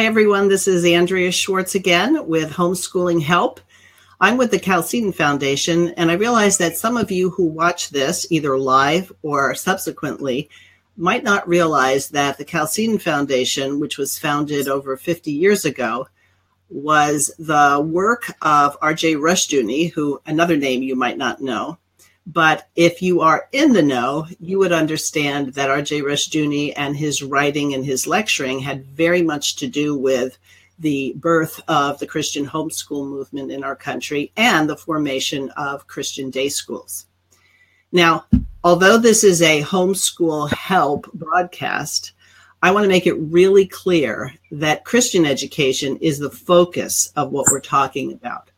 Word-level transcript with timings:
Hi, 0.00 0.06
everyone. 0.06 0.48
This 0.48 0.66
is 0.66 0.82
Andrea 0.86 1.30
Schwartz 1.30 1.74
again 1.74 2.26
with 2.26 2.52
Homeschooling 2.52 3.20
Help. 3.20 3.60
I'm 4.18 4.38
with 4.38 4.50
the 4.50 4.58
Chalcedon 4.58 5.12
Foundation, 5.12 5.88
and 5.90 6.10
I 6.10 6.14
realize 6.14 6.56
that 6.56 6.78
some 6.78 6.96
of 6.96 7.10
you 7.10 7.28
who 7.28 7.44
watch 7.44 7.90
this, 7.90 8.26
either 8.30 8.58
live 8.58 9.12
or 9.20 9.54
subsequently, 9.54 10.48
might 10.96 11.22
not 11.22 11.46
realize 11.46 12.08
that 12.08 12.38
the 12.38 12.46
Chalcedon 12.46 12.98
Foundation, 12.98 13.78
which 13.78 13.98
was 13.98 14.18
founded 14.18 14.68
over 14.68 14.96
50 14.96 15.32
years 15.32 15.66
ago, 15.66 16.08
was 16.70 17.30
the 17.38 17.86
work 17.86 18.32
of 18.40 18.78
R.J. 18.80 19.16
Rushdoony, 19.16 19.92
who 19.92 20.18
another 20.24 20.56
name 20.56 20.82
you 20.82 20.96
might 20.96 21.18
not 21.18 21.42
know, 21.42 21.76
but 22.32 22.68
if 22.76 23.02
you 23.02 23.22
are 23.22 23.48
in 23.50 23.72
the 23.72 23.82
know, 23.82 24.26
you 24.38 24.58
would 24.58 24.70
understand 24.72 25.54
that 25.54 25.68
R.J. 25.68 26.02
Rushdoony 26.02 26.72
and 26.76 26.96
his 26.96 27.24
writing 27.24 27.74
and 27.74 27.84
his 27.84 28.06
lecturing 28.06 28.60
had 28.60 28.86
very 28.86 29.20
much 29.20 29.56
to 29.56 29.66
do 29.66 29.96
with 29.96 30.38
the 30.78 31.12
birth 31.16 31.60
of 31.66 31.98
the 31.98 32.06
Christian 32.06 32.46
homeschool 32.46 33.08
movement 33.08 33.50
in 33.50 33.64
our 33.64 33.74
country 33.74 34.32
and 34.36 34.68
the 34.70 34.76
formation 34.76 35.50
of 35.56 35.88
Christian 35.88 36.30
day 36.30 36.48
schools. 36.48 37.06
Now, 37.90 38.26
although 38.62 38.96
this 38.96 39.24
is 39.24 39.42
a 39.42 39.62
homeschool 39.62 40.52
help 40.52 41.12
broadcast, 41.12 42.12
I 42.62 42.70
want 42.70 42.84
to 42.84 42.88
make 42.88 43.08
it 43.08 43.14
really 43.14 43.66
clear 43.66 44.32
that 44.52 44.84
Christian 44.84 45.26
education 45.26 45.96
is 45.96 46.18
the 46.20 46.30
focus 46.30 47.12
of 47.16 47.32
what 47.32 47.46
we're 47.50 47.60
talking 47.60 48.12
about. 48.12 48.50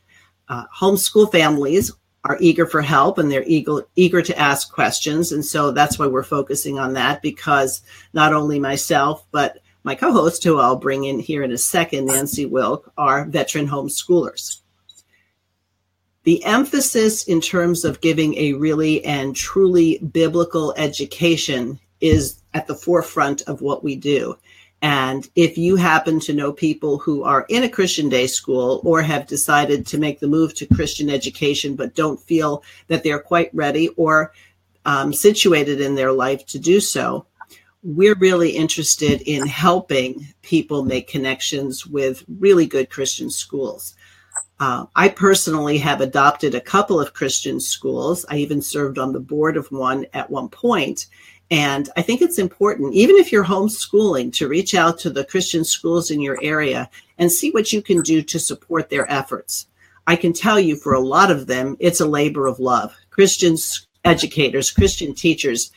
Uh, 0.48 0.64
homeschool 0.76 1.32
families 1.32 1.92
are 2.24 2.38
eager 2.40 2.66
for 2.66 2.82
help 2.82 3.18
and 3.18 3.30
they're 3.30 3.44
eager 3.46 3.86
eager 3.96 4.22
to 4.22 4.38
ask 4.38 4.72
questions. 4.72 5.32
And 5.32 5.44
so 5.44 5.70
that's 5.72 5.98
why 5.98 6.06
we're 6.06 6.22
focusing 6.22 6.78
on 6.78 6.92
that 6.92 7.22
because 7.22 7.82
not 8.12 8.32
only 8.32 8.58
myself 8.58 9.26
but 9.32 9.58
my 9.84 9.94
co-host 9.96 10.44
who 10.44 10.58
I'll 10.58 10.76
bring 10.76 11.04
in 11.04 11.18
here 11.18 11.42
in 11.42 11.50
a 11.50 11.58
second 11.58 12.06
Nancy 12.06 12.46
Wilk 12.46 12.92
are 12.96 13.24
veteran 13.24 13.66
homeschoolers. 13.66 14.60
The 16.24 16.44
emphasis 16.44 17.24
in 17.24 17.40
terms 17.40 17.84
of 17.84 18.00
giving 18.00 18.36
a 18.36 18.52
really 18.52 19.04
and 19.04 19.34
truly 19.34 19.98
biblical 19.98 20.72
education 20.76 21.80
is 22.00 22.40
at 22.54 22.68
the 22.68 22.76
forefront 22.76 23.42
of 23.42 23.60
what 23.60 23.82
we 23.82 23.96
do 23.96 24.36
and 24.82 25.30
if 25.36 25.56
you 25.56 25.76
happen 25.76 26.18
to 26.20 26.34
know 26.34 26.52
people 26.52 26.98
who 26.98 27.22
are 27.22 27.46
in 27.48 27.62
a 27.62 27.68
Christian 27.68 28.08
day 28.08 28.26
school 28.26 28.80
or 28.84 29.00
have 29.00 29.28
decided 29.28 29.86
to 29.86 29.98
make 29.98 30.18
the 30.18 30.26
move 30.26 30.54
to 30.54 30.66
Christian 30.66 31.08
education, 31.08 31.76
but 31.76 31.94
don't 31.94 32.20
feel 32.20 32.64
that 32.88 33.04
they're 33.04 33.20
quite 33.20 33.54
ready 33.54 33.88
or 33.90 34.32
um, 34.84 35.12
situated 35.12 35.80
in 35.80 35.94
their 35.94 36.10
life 36.10 36.44
to 36.46 36.58
do 36.58 36.80
so, 36.80 37.26
we're 37.84 38.16
really 38.16 38.50
interested 38.50 39.22
in 39.22 39.46
helping 39.46 40.26
people 40.42 40.84
make 40.84 41.06
connections 41.08 41.86
with 41.86 42.24
really 42.40 42.66
good 42.66 42.90
Christian 42.90 43.30
schools. 43.30 43.94
Uh, 44.58 44.86
I 44.96 45.08
personally 45.08 45.78
have 45.78 46.00
adopted 46.00 46.54
a 46.54 46.60
couple 46.60 47.00
of 47.00 47.14
Christian 47.14 47.60
schools. 47.60 48.24
I 48.28 48.36
even 48.36 48.60
served 48.60 48.98
on 48.98 49.12
the 49.12 49.20
board 49.20 49.56
of 49.56 49.70
one 49.70 50.06
at 50.12 50.30
one 50.30 50.48
point, 50.48 51.06
and 51.52 51.90
I 51.98 52.02
think 52.02 52.22
it's 52.22 52.38
important, 52.38 52.94
even 52.94 53.16
if 53.16 53.30
you're 53.30 53.44
homeschooling, 53.44 54.32
to 54.36 54.48
reach 54.48 54.74
out 54.74 54.98
to 55.00 55.10
the 55.10 55.22
Christian 55.22 55.64
schools 55.64 56.10
in 56.10 56.18
your 56.18 56.38
area 56.42 56.88
and 57.18 57.30
see 57.30 57.50
what 57.50 57.74
you 57.74 57.82
can 57.82 58.00
do 58.00 58.22
to 58.22 58.38
support 58.38 58.88
their 58.88 59.08
efforts. 59.12 59.66
I 60.06 60.16
can 60.16 60.32
tell 60.32 60.58
you 60.58 60.76
for 60.76 60.94
a 60.94 61.00
lot 61.00 61.30
of 61.30 61.46
them, 61.46 61.76
it's 61.78 62.00
a 62.00 62.08
labor 62.08 62.46
of 62.46 62.58
love. 62.58 62.96
Christian 63.10 63.58
educators, 64.02 64.70
Christian 64.70 65.14
teachers 65.14 65.70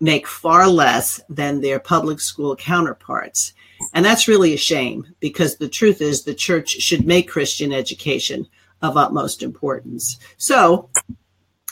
make 0.00 0.26
far 0.26 0.68
less 0.68 1.20
than 1.28 1.60
their 1.60 1.78
public 1.78 2.18
school 2.18 2.56
counterparts. 2.56 3.52
And 3.94 4.04
that's 4.04 4.26
really 4.26 4.54
a 4.54 4.58
shame 4.58 5.06
because 5.20 5.56
the 5.56 5.68
truth 5.68 6.02
is 6.02 6.24
the 6.24 6.34
church 6.34 6.70
should 6.70 7.06
make 7.06 7.30
Christian 7.30 7.72
education 7.72 8.48
of 8.82 8.96
utmost 8.96 9.44
importance. 9.44 10.18
So 10.36 10.90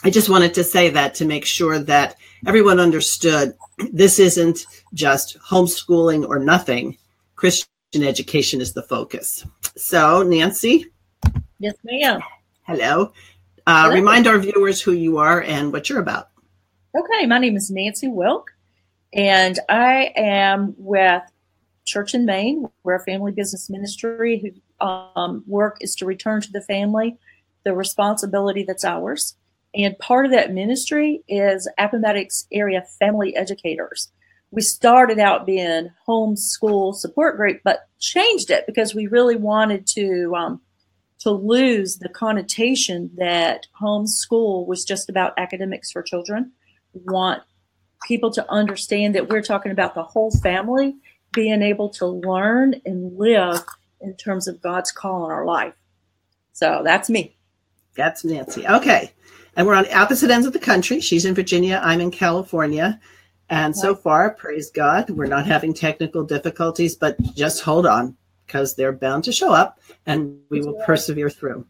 I 0.03 0.09
just 0.09 0.29
wanted 0.29 0.53
to 0.55 0.63
say 0.63 0.89
that 0.89 1.13
to 1.15 1.25
make 1.25 1.45
sure 1.45 1.77
that 1.77 2.15
everyone 2.47 2.79
understood 2.79 3.53
this 3.91 4.17
isn't 4.17 4.65
just 4.93 5.37
homeschooling 5.39 6.27
or 6.27 6.39
nothing. 6.39 6.97
Christian 7.35 7.69
education 8.03 8.61
is 8.61 8.73
the 8.73 8.81
focus. 8.81 9.45
So, 9.77 10.23
Nancy. 10.23 10.87
Yes, 11.59 11.75
ma'am. 11.83 12.19
Hello. 12.63 13.13
Uh, 13.67 13.83
Hello. 13.83 13.93
Remind 13.93 14.25
our 14.25 14.39
viewers 14.39 14.81
who 14.81 14.93
you 14.93 15.17
are 15.17 15.43
and 15.43 15.71
what 15.71 15.87
you're 15.87 15.99
about. 15.99 16.29
Okay, 16.97 17.27
my 17.27 17.37
name 17.37 17.55
is 17.55 17.69
Nancy 17.69 18.07
Wilk, 18.07 18.51
and 19.13 19.59
I 19.69 20.11
am 20.15 20.73
with 20.77 21.21
Church 21.85 22.15
in 22.15 22.25
Maine. 22.25 22.67
We're 22.83 22.95
a 22.95 23.03
family 23.03 23.31
business 23.31 23.69
ministry 23.69 24.39
whose 24.39 24.59
um, 25.15 25.43
work 25.45 25.77
is 25.81 25.95
to 25.97 26.05
return 26.07 26.41
to 26.41 26.51
the 26.51 26.61
family 26.61 27.17
the 27.63 27.73
responsibility 27.75 28.63
that's 28.63 28.83
ours. 28.83 29.35
And 29.73 29.97
part 29.99 30.25
of 30.25 30.31
that 30.31 30.53
ministry 30.53 31.23
is 31.27 31.69
Appomattox 31.77 32.47
area 32.51 32.83
family 32.99 33.35
educators. 33.35 34.11
We 34.51 34.61
started 34.61 35.17
out 35.17 35.45
being 35.45 35.89
homeschool 36.07 36.93
support 36.95 37.37
group, 37.37 37.61
but 37.63 37.87
changed 37.99 38.51
it 38.51 38.65
because 38.65 38.93
we 38.93 39.07
really 39.07 39.37
wanted 39.37 39.87
to 39.87 40.35
um, 40.35 40.61
to 41.19 41.31
lose 41.31 41.99
the 41.99 42.09
connotation 42.09 43.11
that 43.15 43.67
homeschool 43.79 44.67
was 44.67 44.83
just 44.83 45.07
about 45.07 45.33
academics 45.37 45.91
for 45.91 46.01
children. 46.01 46.51
We 46.93 47.01
want 47.05 47.43
people 48.05 48.31
to 48.31 48.51
understand 48.51 49.15
that 49.15 49.29
we're 49.29 49.43
talking 49.43 49.71
about 49.71 49.95
the 49.95 50.03
whole 50.03 50.31
family 50.31 50.95
being 51.31 51.61
able 51.61 51.87
to 51.87 52.07
learn 52.07 52.73
and 52.85 53.17
live 53.17 53.63
in 54.01 54.17
terms 54.17 54.49
of 54.49 54.61
God's 54.61 54.91
call 54.91 55.25
in 55.25 55.31
our 55.31 55.45
life. 55.45 55.75
So 56.51 56.81
that's 56.83 57.09
me. 57.09 57.37
That's 57.95 58.25
Nancy. 58.25 58.67
Okay 58.67 59.13
and 59.55 59.67
we're 59.67 59.75
on 59.75 59.91
opposite 59.93 60.31
ends 60.31 60.47
of 60.47 60.53
the 60.53 60.59
country. 60.59 60.99
She's 60.99 61.25
in 61.25 61.35
Virginia, 61.35 61.81
I'm 61.83 62.01
in 62.01 62.11
California. 62.11 62.99
And 63.49 63.75
so 63.75 63.93
far, 63.93 64.29
praise 64.29 64.71
God, 64.71 65.09
we're 65.09 65.25
not 65.25 65.45
having 65.45 65.73
technical 65.73 66.23
difficulties, 66.23 66.95
but 66.95 67.21
just 67.35 67.61
hold 67.61 67.85
on 67.85 68.15
because 68.45 68.75
they're 68.75 68.93
bound 68.93 69.25
to 69.25 69.33
show 69.33 69.51
up 69.51 69.79
and 70.05 70.39
we 70.49 70.61
will 70.61 70.81
persevere 70.85 71.29
through. 71.29 71.65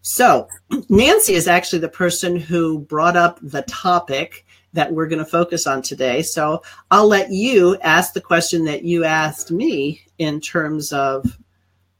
So, 0.00 0.48
Nancy 0.88 1.34
is 1.34 1.48
actually 1.48 1.78
the 1.78 1.88
person 1.88 2.36
who 2.36 2.80
brought 2.80 3.16
up 3.16 3.38
the 3.42 3.62
topic 3.62 4.44
that 4.74 4.92
we're 4.92 5.06
going 5.06 5.18
to 5.18 5.24
focus 5.24 5.66
on 5.66 5.80
today. 5.80 6.20
So, 6.20 6.62
I'll 6.90 7.08
let 7.08 7.30
you 7.30 7.78
ask 7.80 8.12
the 8.12 8.20
question 8.20 8.64
that 8.66 8.84
you 8.84 9.04
asked 9.04 9.50
me 9.50 10.02
in 10.18 10.40
terms 10.40 10.92
of 10.92 11.38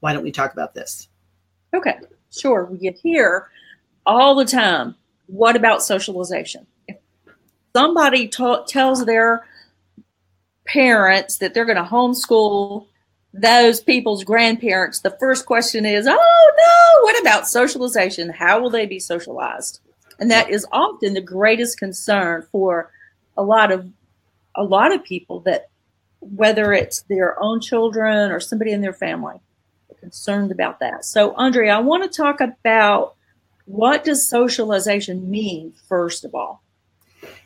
why 0.00 0.12
don't 0.12 0.22
we 0.22 0.32
talk 0.32 0.53
about 0.53 0.75
this? 0.75 1.09
Okay, 1.75 1.97
sure. 2.31 2.66
We 2.66 2.76
get 2.76 2.97
here 2.97 3.48
all 4.06 4.34
the 4.34 4.44
time. 4.44 4.94
What 5.26 5.56
about 5.56 5.82
socialization? 5.82 6.66
If 6.88 6.97
somebody 7.75 8.28
ta- 8.28 8.65
tells 8.65 9.04
their 9.04 9.47
parents 10.66 11.38
that 11.38 11.54
they're 11.54 11.65
going 11.65 11.76
to 11.76 11.84
homeschool 11.84 12.87
those 13.32 13.81
people's 13.81 14.23
grandparents, 14.23 15.00
the 15.00 15.17
first 15.19 15.46
question 15.46 15.84
is, 15.84 16.06
oh 16.08 16.52
no, 16.56 17.05
what 17.05 17.20
about 17.20 17.49
socialization? 17.49 18.29
How 18.29 18.61
will 18.61 18.70
they 18.70 18.87
be 18.87 19.00
socialized? 19.00 19.81
And 20.20 20.31
that 20.31 20.50
is 20.50 20.67
often 20.70 21.14
the 21.14 21.20
greatest 21.20 21.79
concern 21.79 22.46
for 22.52 22.93
a 23.37 23.43
lot 23.43 23.73
of 23.73 23.90
a 24.55 24.62
lot 24.62 24.94
of 24.94 25.02
people 25.02 25.40
that 25.40 25.69
whether 26.20 26.73
it's 26.73 27.02
their 27.02 27.43
own 27.43 27.61
children 27.61 28.31
or 28.31 28.38
somebody 28.38 28.70
in 28.70 28.81
their 28.81 28.93
family, 28.93 29.40
concerned 30.05 30.52
about 30.52 30.81
that. 30.81 31.05
So, 31.05 31.34
Andre, 31.34 31.70
I 31.70 31.79
want 31.81 32.02
to 32.02 32.14
talk 32.14 32.40
about 32.40 33.13
what 33.66 34.05
does 34.05 34.28
socialization 34.28 35.31
mean, 35.31 35.72
first 35.88 36.25
of 36.25 36.34
all? 36.34 36.62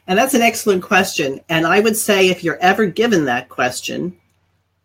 And 0.06 0.18
that's 0.18 0.34
an 0.34 0.42
excellent 0.42 0.82
question. 0.82 1.40
And 1.48 1.66
I 1.66 1.80
would 1.80 1.96
say 1.96 2.28
if 2.28 2.42
you're 2.42 2.58
ever 2.60 2.86
given 2.86 3.26
that 3.26 3.48
question, 3.48 4.16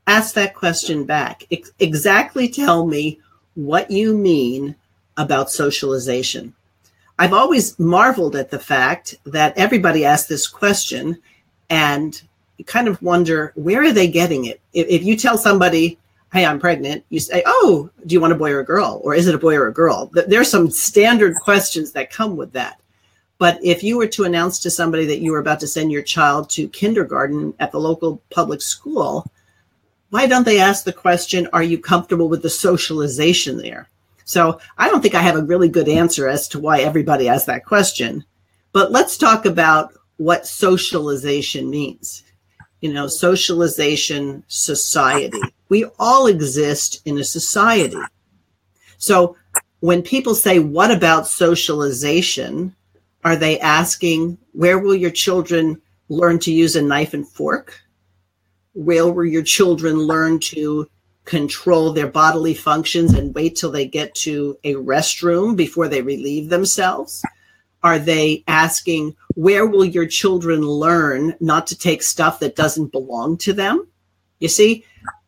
ask 0.06 0.34
that 0.36 0.54
question 0.54 1.06
back. 1.06 1.46
Ex- 1.52 1.72
exactly 1.80 2.50
tell 2.50 2.86
me 2.86 3.20
what 3.56 3.90
you 3.90 4.16
mean 4.18 4.76
about 5.18 5.52
socialization. 5.52 6.54
I've 7.18 7.34
always 7.34 7.80
marveled 7.80 8.36
at 8.36 8.52
the 8.52 8.60
fact 8.60 9.16
that 9.26 9.58
everybody 9.58 10.04
asks 10.04 10.28
this 10.28 10.48
question 10.48 11.22
and 11.70 12.22
you 12.58 12.66
kind 12.66 12.88
of 12.88 13.02
wonder 13.02 13.54
where 13.56 13.84
are 13.84 13.94
they 13.94 14.08
getting 14.08 14.46
it? 14.46 14.60
If, 14.74 14.88
if 14.88 15.04
you 15.04 15.16
tell 15.16 15.38
somebody, 15.38 15.98
hey, 16.34 16.46
I'm 16.46 16.60
pregnant, 16.60 17.06
you 17.10 17.20
say, 17.20 17.44
oh, 17.46 17.90
do 18.08 18.14
you 18.14 18.20
want 18.20 18.34
a 18.34 18.38
boy 18.38 18.52
or 18.52 18.60
a 18.60 18.66
girl? 18.66 19.00
Or 19.04 19.14
is 19.14 19.28
it 19.28 19.36
a 19.36 19.40
boy 19.40 19.56
or 19.56 19.68
a 19.68 19.74
girl? 19.74 20.10
There's 20.14 20.50
some 20.50 20.72
standard 20.72 21.36
questions 21.36 21.92
that 21.92 22.12
come 22.12 22.36
with 22.36 22.52
that. 22.54 22.82
But 23.38 23.60
if 23.64 23.84
you 23.84 23.98
were 23.98 24.08
to 24.08 24.24
announce 24.24 24.58
to 24.60 24.72
somebody 24.72 25.06
that 25.06 25.20
you 25.20 25.32
were 25.32 25.40
about 25.40 25.60
to 25.60 25.68
send 25.68 25.92
your 25.92 26.02
child 26.02 26.50
to 26.52 26.68
kindergarten 26.70 27.54
at 27.60 27.72
the 27.72 27.80
local 27.80 28.20
public 28.32 28.62
school, 28.62 29.32
why 30.10 30.26
don't 30.26 30.46
they 30.46 30.60
ask 30.60 30.86
the 30.86 30.94
question, 30.94 31.48
are 31.54 31.64
you 31.64 31.78
comfortable 31.78 32.30
with 32.30 32.42
the 32.42 32.50
socialization 32.50 33.58
there? 33.58 33.88
So 34.26 34.60
I 34.78 34.90
don't 34.90 35.02
think 35.02 35.16
I 35.16 35.22
have 35.22 35.36
a 35.36 35.44
really 35.44 35.70
good 35.70 35.90
answer 35.90 36.28
as 36.28 36.48
to 36.50 36.60
why 36.60 36.80
everybody 36.80 37.30
asks 37.30 37.46
that 37.46 37.66
question. 37.66 38.24
But 38.72 38.92
let's 38.92 39.18
talk 39.18 39.46
about 39.46 39.94
what 40.18 40.48
socialization 40.48 41.70
means. 41.70 42.24
You 42.82 42.92
know, 42.92 43.08
socialization, 43.08 44.44
society. 44.48 45.42
We 45.74 45.86
all 45.98 46.28
exist 46.28 47.02
in 47.04 47.18
a 47.18 47.24
society. 47.24 47.98
So 49.00 49.36
when 49.80 50.04
people 50.04 50.36
say, 50.36 50.60
What 50.60 50.92
about 50.92 51.26
socialization? 51.28 52.76
Are 53.24 53.36
they 53.36 53.60
asking, 53.60 54.38
Where 54.52 54.78
will 54.78 54.94
your 54.94 55.10
children 55.10 55.82
learn 56.10 56.38
to 56.42 56.54
use 56.54 56.76
a 56.76 56.82
knife 56.84 57.16
and 57.16 57.28
fork? 57.28 57.82
Where 58.74 59.08
will 59.08 59.26
your 59.26 59.42
children 59.42 59.98
learn 59.98 60.40
to 60.52 60.88
control 61.26 61.92
their 61.92 62.06
bodily 62.06 62.54
functions 62.54 63.12
and 63.16 63.34
wait 63.34 63.56
till 63.56 63.72
they 63.72 63.88
get 63.88 64.14
to 64.28 64.56
a 64.64 64.76
restroom 64.76 65.56
before 65.56 65.88
they 65.88 66.04
relieve 66.04 66.50
themselves? 66.50 67.24
Are 67.82 67.98
they 67.98 68.44
asking, 68.46 69.16
where 69.34 69.66
will 69.66 69.86
your 69.86 70.06
children 70.06 70.62
learn 70.62 71.34
not 71.40 71.66
to 71.66 71.76
take 71.76 72.04
stuff 72.04 72.42
that 72.42 72.56
doesn't 72.56 72.92
belong 72.92 73.38
to 73.38 73.54
them? 73.54 73.88
You 74.40 74.50
see, 74.50 74.86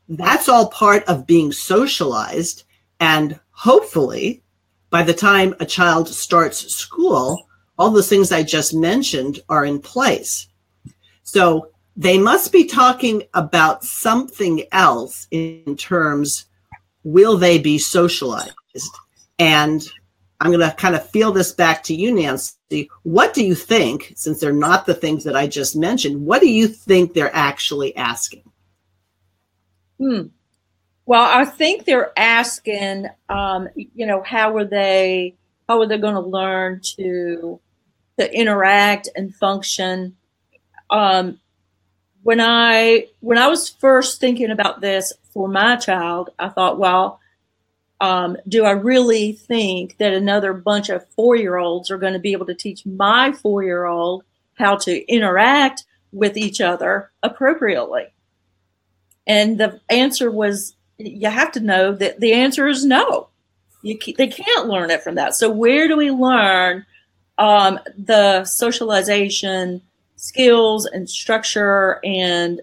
that's 0.10 0.50
all 0.50 0.68
part 0.68 1.04
of 1.06 1.28
being 1.28 1.52
socialized. 1.52 2.64
And 3.00 3.40
hopefully, 3.52 4.44
by 4.90 5.04
the 5.04 5.14
time 5.14 5.56
a 5.60 5.66
child 5.66 6.08
starts 6.08 6.74
school, 6.74 7.48
all 7.78 7.92
those 7.92 8.10
things 8.10 8.32
I 8.32 8.44
just 8.44 8.74
mentioned 8.74 9.40
are 9.50 9.66
in 9.66 9.80
place. 9.80 10.48
So 11.24 11.70
they 11.98 12.18
must 12.18 12.52
be 12.52 12.66
talking 12.66 13.24
about 13.34 13.84
something 13.84 14.64
else 14.72 15.28
in 15.32 15.76
terms 15.78 16.46
will 17.04 17.38
they 17.38 17.60
be 17.60 17.78
socialized? 17.78 18.54
And 19.40 19.88
I'm 20.40 20.52
going 20.52 20.68
to 20.68 20.76
kind 20.76 20.96
of 20.96 21.10
feel 21.10 21.32
this 21.32 21.52
back 21.52 21.84
to 21.84 21.96
you, 21.96 22.14
Nancy. 22.14 22.90
What 23.04 23.34
do 23.34 23.44
you 23.44 23.56
think, 23.56 24.14
since 24.16 24.40
they're 24.40 24.52
not 24.52 24.86
the 24.86 24.94
things 24.94 25.24
that 25.24 25.36
I 25.36 25.48
just 25.48 25.76
mentioned, 25.76 26.26
what 26.26 26.42
do 26.42 26.50
you 26.50 26.68
think 26.68 27.14
they're 27.14 27.36
actually 27.36 27.96
asking? 27.96 28.44
Hmm. 30.00 30.28
Well, 31.06 31.24
I 31.24 31.46
think 31.46 31.86
they're 31.86 32.12
asking, 32.18 33.08
um, 33.30 33.70
you 33.76 34.06
know, 34.06 34.24
how 34.24 34.56
are 34.58 34.66
they, 34.66 35.36
how 35.70 35.82
are 35.82 35.88
they 35.88 35.98
going 36.00 36.16
to 36.16 36.20
learn 36.20 36.82
to, 36.98 37.60
to 38.18 38.34
interact 38.34 39.10
and 39.16 39.34
function? 39.34 40.16
Um, 40.90 41.40
when 42.24 42.42
I, 42.42 43.08
when 43.20 43.38
I 43.38 43.48
was 43.48 43.70
first 43.70 44.20
thinking 44.20 44.50
about 44.50 44.82
this 44.82 45.14
for 45.32 45.48
my 45.48 45.76
child, 45.76 46.32
I 46.40 46.50
thought, 46.50 46.80
well, 46.80 47.20
um, 48.02 48.38
do 48.48 48.66
I 48.66 48.72
really 48.72 49.34
think 49.34 49.98
that 49.98 50.14
another 50.14 50.54
bunch 50.54 50.90
of 50.90 51.08
four 51.10 51.36
year 51.36 51.58
olds 51.58 51.92
are 51.92 51.98
going 51.98 52.14
to 52.14 52.20
be 52.20 52.32
able 52.32 52.48
to 52.48 52.56
teach 52.56 52.86
my 52.86 53.32
four 53.32 53.64
year 53.64 53.86
old 53.86 54.24
how 54.56 54.76
to 54.78 55.06
interact 55.12 55.86
with 56.12 56.36
each 56.36 56.62
other 56.62 57.12
appropriately? 57.22 58.15
And 59.28 59.60
the 59.60 59.80
answer 59.90 60.32
was, 60.32 60.76
you 60.98 61.30
have 61.30 61.52
to 61.54 61.60
know 61.60 61.94
that 61.94 62.20
the 62.20 62.34
answer 62.34 62.68
is 62.68 62.86
no. 62.86 63.30
You, 63.82 63.98
they 64.18 64.28
can't 64.28 64.68
learn 64.68 64.90
it 64.90 65.04
from 65.04 65.16
that. 65.16 65.36
So 65.36 65.50
where 65.50 65.88
do 65.88 65.98
we 65.98 66.12
learn 66.12 66.86
um, 67.38 67.80
the 67.98 68.44
socialization 68.46 69.82
skills 70.16 70.86
and 70.86 71.10
structure 71.10 72.00
and 72.04 72.62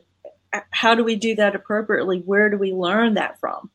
how 0.71 0.95
do 0.95 1.05
we 1.05 1.17
do 1.17 1.35
that 1.37 1.55
appropriately? 1.55 2.21
Where 2.21 2.51
do 2.51 2.59
we 2.59 2.73
learn 2.73 3.15
that 3.15 3.39
from? 3.39 3.71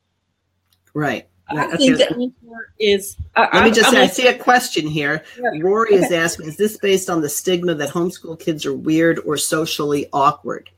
Right. 0.94 1.26
I 1.50 1.76
think 1.76 1.96
the 1.96 2.10
answer 2.10 2.72
is. 2.78 3.16
Let 3.36 3.54
I, 3.54 3.64
me 3.64 3.70
just 3.70 3.90
say, 3.90 4.02
I 4.02 4.06
see 4.06 4.26
a 4.26 4.36
question 4.36 4.86
here. 4.86 5.24
Yeah. 5.40 5.60
Rory 5.62 5.94
okay. 5.94 6.04
is 6.04 6.12
asking: 6.12 6.48
Is 6.48 6.56
this 6.58 6.76
based 6.76 7.08
on 7.08 7.22
the 7.22 7.28
stigma 7.28 7.74
that 7.74 7.88
homeschool 7.88 8.38
kids 8.38 8.66
are 8.66 8.74
weird 8.74 9.18
or 9.20 9.36
socially 9.36 10.06
awkward? 10.12 10.68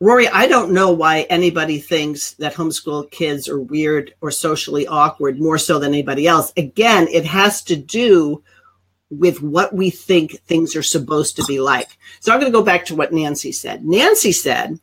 Rory, 0.00 0.28
I 0.28 0.46
don't 0.46 0.72
know 0.72 0.92
why 0.92 1.22
anybody 1.30 1.78
thinks 1.78 2.32
that 2.34 2.54
homeschool 2.54 3.10
kids 3.10 3.48
are 3.48 3.60
weird 3.60 4.14
or 4.20 4.30
socially 4.30 4.86
awkward 4.86 5.40
more 5.40 5.58
so 5.58 5.78
than 5.78 5.92
anybody 5.92 6.26
else. 6.26 6.52
Again, 6.56 7.08
it 7.08 7.24
has 7.24 7.62
to 7.64 7.76
do 7.76 8.42
with 9.10 9.40
what 9.40 9.72
we 9.72 9.90
think 9.90 10.32
things 10.40 10.74
are 10.74 10.82
supposed 10.82 11.36
to 11.36 11.44
be 11.44 11.60
like. 11.60 11.96
So 12.20 12.32
I'm 12.32 12.40
going 12.40 12.50
to 12.52 12.58
go 12.58 12.64
back 12.64 12.84
to 12.86 12.96
what 12.96 13.12
Nancy 13.12 13.52
said. 13.52 13.84
Nancy 13.84 14.32
said 14.32 14.78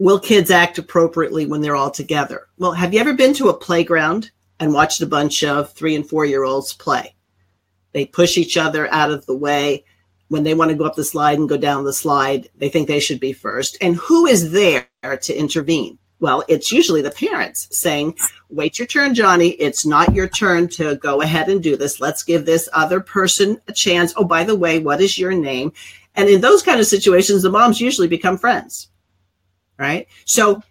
will 0.00 0.18
kids 0.18 0.50
act 0.50 0.78
appropriately 0.78 1.46
when 1.46 1.60
they're 1.60 1.76
all 1.76 1.90
together? 1.90 2.48
Well, 2.56 2.72
have 2.72 2.94
you 2.94 3.00
ever 3.00 3.12
been 3.12 3.34
to 3.34 3.50
a 3.50 3.56
playground 3.56 4.30
and 4.58 4.72
watched 4.72 5.02
a 5.02 5.06
bunch 5.06 5.44
of 5.44 5.72
three 5.74 5.94
and 5.94 6.08
four 6.08 6.24
year 6.24 6.42
olds 6.42 6.72
play? 6.72 7.14
They 7.92 8.06
push 8.06 8.38
each 8.38 8.56
other 8.56 8.92
out 8.92 9.10
of 9.10 9.26
the 9.26 9.36
way. 9.36 9.84
When 10.30 10.42
they 10.42 10.54
want 10.54 10.70
to 10.70 10.76
go 10.76 10.84
up 10.84 10.96
the 10.96 11.04
slide 11.04 11.38
and 11.38 11.48
go 11.48 11.58
down 11.58 11.84
the 11.84 11.92
slide, 11.92 12.48
they 12.56 12.70
think 12.70 12.88
they 12.88 12.98
should 12.98 13.20
be 13.20 13.34
first. 13.34 13.76
And 13.80 13.96
who 13.96 14.26
is 14.26 14.50
there 14.50 14.88
to 15.02 15.34
intervene? 15.34 15.98
Well, 16.18 16.42
it's 16.48 16.72
usually 16.72 17.02
the 17.02 17.10
parents 17.10 17.68
saying, 17.70 18.16
wait 18.48 18.78
your 18.78 18.86
turn, 18.86 19.14
Johnny. 19.14 19.50
It's 19.50 19.84
not 19.84 20.14
your 20.14 20.28
turn 20.28 20.68
to 20.70 20.96
go 20.96 21.20
ahead 21.20 21.48
and 21.48 21.62
do 21.62 21.76
this. 21.76 22.00
Let's 22.00 22.22
give 22.22 22.46
this 22.46 22.68
other 22.72 23.00
person 23.00 23.60
a 23.68 23.72
chance. 23.72 24.14
Oh, 24.16 24.24
by 24.24 24.44
the 24.44 24.56
way, 24.56 24.78
what 24.78 25.00
is 25.00 25.18
your 25.18 25.32
name? 25.32 25.72
And 26.14 26.28
in 26.28 26.40
those 26.40 26.62
kind 26.62 26.80
of 26.80 26.86
situations, 26.86 27.42
the 27.42 27.50
moms 27.50 27.80
usually 27.80 28.08
become 28.08 28.38
friends 28.38 28.88
right? 29.80 30.06
So 30.26 30.62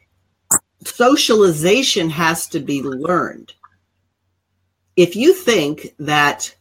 socialization 0.86 2.10
has 2.12 2.48
to 2.50 2.60
be 2.60 2.82
learned. 2.84 3.54
If 4.96 5.16
you 5.16 5.34
think 5.34 5.96
that 5.98 6.56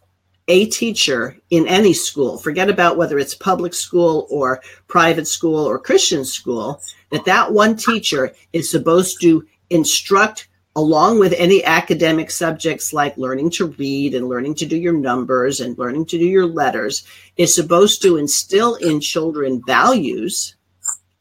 a 0.48 0.66
teacher 0.66 1.36
in 1.50 1.68
any 1.68 1.92
school, 1.92 2.38
forget 2.38 2.68
about 2.68 2.96
whether 2.96 3.18
it's 3.18 3.34
public 3.34 3.74
school 3.74 4.26
or 4.30 4.62
private 4.86 5.28
school 5.28 5.64
or 5.64 5.78
Christian 5.78 6.24
school, 6.24 6.80
that 7.10 7.24
that 7.26 7.52
one 7.52 7.76
teacher 7.76 8.32
is 8.52 8.70
supposed 8.70 9.20
to 9.20 9.46
instruct 9.70 10.48
along 10.74 11.18
with 11.18 11.34
any 11.36 11.64
academic 11.64 12.30
subjects 12.30 12.92
like 12.92 13.16
learning 13.18 13.50
to 13.50 13.66
read 13.78 14.14
and 14.14 14.28
learning 14.28 14.54
to 14.54 14.66
do 14.66 14.76
your 14.76 14.92
numbers 14.92 15.60
and 15.60 15.76
learning 15.76 16.06
to 16.06 16.18
do 16.18 16.24
your 16.24 16.46
letters 16.46 17.04
is 17.36 17.54
supposed 17.54 18.00
to 18.00 18.16
instill 18.16 18.76
in 18.76 19.00
children 19.00 19.60
values 19.66 20.56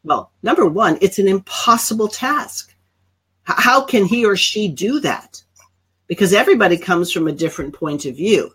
well, 0.04 0.32
number 0.42 0.66
one, 0.66 0.98
it's 1.00 1.18
an 1.18 1.28
impossible 1.28 2.08
task. 2.08 2.74
How 3.42 3.82
can 3.82 4.04
he 4.04 4.24
or 4.24 4.36
she 4.36 4.68
do 4.68 5.00
that? 5.00 5.42
Because 6.06 6.32
everybody 6.32 6.78
comes 6.78 7.12
from 7.12 7.28
a 7.28 7.32
different 7.32 7.74
point 7.74 8.06
of 8.06 8.16
view. 8.16 8.50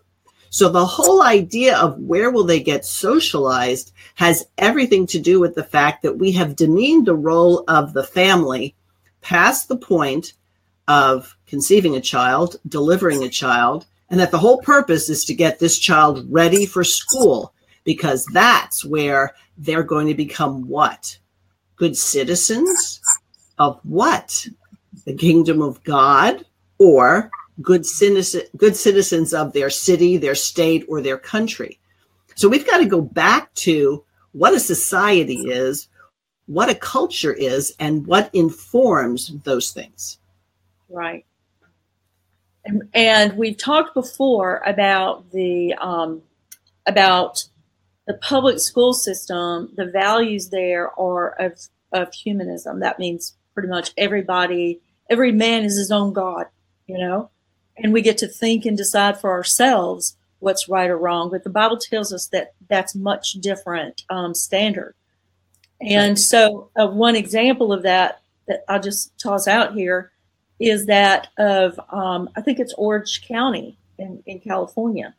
So 0.54 0.68
the 0.68 0.86
whole 0.86 1.20
idea 1.20 1.76
of 1.76 1.98
where 1.98 2.30
will 2.30 2.44
they 2.44 2.60
get 2.60 2.84
socialized 2.84 3.90
has 4.14 4.46
everything 4.56 5.04
to 5.08 5.18
do 5.18 5.40
with 5.40 5.56
the 5.56 5.64
fact 5.64 6.04
that 6.04 6.16
we 6.16 6.30
have 6.30 6.54
demeaned 6.54 7.06
the 7.06 7.16
role 7.16 7.64
of 7.66 7.92
the 7.92 8.04
family 8.04 8.76
past 9.20 9.66
the 9.66 9.76
point 9.76 10.34
of 10.86 11.36
conceiving 11.48 11.96
a 11.96 12.00
child, 12.00 12.54
delivering 12.68 13.24
a 13.24 13.28
child, 13.28 13.86
and 14.08 14.20
that 14.20 14.30
the 14.30 14.38
whole 14.38 14.62
purpose 14.62 15.08
is 15.08 15.24
to 15.24 15.34
get 15.34 15.58
this 15.58 15.76
child 15.76 16.24
ready 16.30 16.66
for 16.66 16.84
school 16.84 17.52
because 17.82 18.24
that's 18.26 18.84
where 18.84 19.34
they're 19.58 19.82
going 19.82 20.06
to 20.06 20.14
become 20.14 20.68
what? 20.68 21.18
good 21.74 21.96
citizens 21.96 23.00
of 23.58 23.80
what? 23.82 24.46
The 25.04 25.14
kingdom 25.14 25.60
of 25.60 25.82
God 25.82 26.46
or 26.78 27.32
good 27.60 27.86
citizen, 27.86 28.42
good 28.56 28.76
citizens 28.76 29.32
of 29.32 29.52
their 29.52 29.70
city, 29.70 30.16
their 30.16 30.34
state, 30.34 30.84
or 30.88 31.00
their 31.00 31.18
country. 31.18 31.78
So 32.34 32.48
we've 32.48 32.66
got 32.66 32.78
to 32.78 32.86
go 32.86 33.00
back 33.00 33.54
to 33.54 34.04
what 34.32 34.54
a 34.54 34.60
society 34.60 35.42
is, 35.46 35.88
what 36.46 36.68
a 36.68 36.74
culture 36.74 37.32
is, 37.32 37.74
and 37.78 38.06
what 38.06 38.30
informs 38.34 39.32
those 39.44 39.70
things. 39.70 40.18
Right. 40.88 41.24
And, 42.64 42.88
and 42.92 43.36
we've 43.36 43.58
talked 43.58 43.94
before 43.94 44.62
about 44.66 45.30
the 45.30 45.74
um, 45.74 46.22
about 46.86 47.44
the 48.06 48.14
public 48.14 48.58
school 48.58 48.92
system, 48.92 49.70
the 49.76 49.86
values 49.86 50.50
there 50.50 50.90
are 50.98 51.30
of, 51.40 51.58
of 51.92 52.12
humanism. 52.12 52.80
That 52.80 52.98
means 52.98 53.36
pretty 53.54 53.68
much 53.68 53.92
everybody, 53.96 54.80
every 55.08 55.32
man 55.32 55.64
is 55.64 55.78
his 55.78 55.90
own 55.90 56.12
God, 56.12 56.46
you 56.86 56.98
know? 56.98 57.30
And 57.76 57.92
we 57.92 58.02
get 58.02 58.18
to 58.18 58.28
think 58.28 58.64
and 58.66 58.76
decide 58.76 59.20
for 59.20 59.30
ourselves 59.30 60.16
what's 60.38 60.68
right 60.68 60.90
or 60.90 60.98
wrong. 60.98 61.30
But 61.30 61.44
the 61.44 61.50
Bible 61.50 61.78
tells 61.78 62.12
us 62.12 62.28
that 62.28 62.54
that's 62.68 62.94
much 62.94 63.32
different 63.34 64.04
um, 64.10 64.34
standard. 64.34 64.94
And 65.80 66.18
so, 66.18 66.70
uh, 66.76 66.86
one 66.86 67.16
example 67.16 67.72
of 67.72 67.82
that 67.82 68.20
that 68.46 68.64
I'll 68.68 68.80
just 68.80 69.18
toss 69.18 69.48
out 69.48 69.74
here 69.74 70.12
is 70.60 70.86
that 70.86 71.28
of 71.38 71.78
um, 71.90 72.30
I 72.36 72.40
think 72.40 72.58
it's 72.60 72.74
Orange 72.74 73.26
County 73.26 73.76
in, 73.98 74.22
in 74.26 74.40
California. 74.40 75.14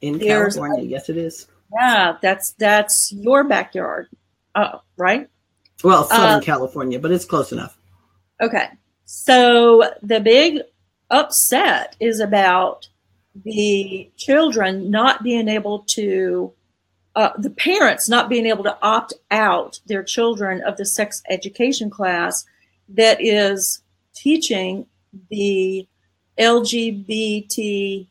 In 0.00 0.18
There's, 0.18 0.54
California, 0.54 0.84
yes, 0.84 1.08
it 1.08 1.16
is. 1.16 1.48
Yeah, 1.72 2.16
that's 2.22 2.52
that's 2.52 3.12
your 3.12 3.44
backyard, 3.44 4.08
uh, 4.54 4.78
right? 4.96 5.28
Well, 5.82 6.04
Southern 6.04 6.42
California, 6.42 6.98
but 6.98 7.10
it's 7.10 7.24
close 7.24 7.52
enough. 7.52 7.76
Okay, 8.40 8.68
so 9.04 9.90
the 10.02 10.20
big 10.20 10.60
upset 11.10 11.96
is 12.00 12.20
about 12.20 12.88
the 13.44 14.10
children 14.16 14.90
not 14.90 15.22
being 15.22 15.48
able 15.48 15.80
to, 15.80 16.52
uh, 17.14 17.30
the 17.38 17.50
parents 17.50 18.08
not 18.08 18.28
being 18.28 18.46
able 18.46 18.64
to 18.64 18.78
opt 18.82 19.12
out 19.30 19.80
their 19.86 20.02
children 20.02 20.62
of 20.62 20.76
the 20.76 20.86
sex 20.86 21.22
education 21.28 21.90
class 21.90 22.44
that 22.88 23.18
is 23.20 23.82
teaching 24.14 24.86
the 25.30 25.86
LGBTQ 26.38 28.06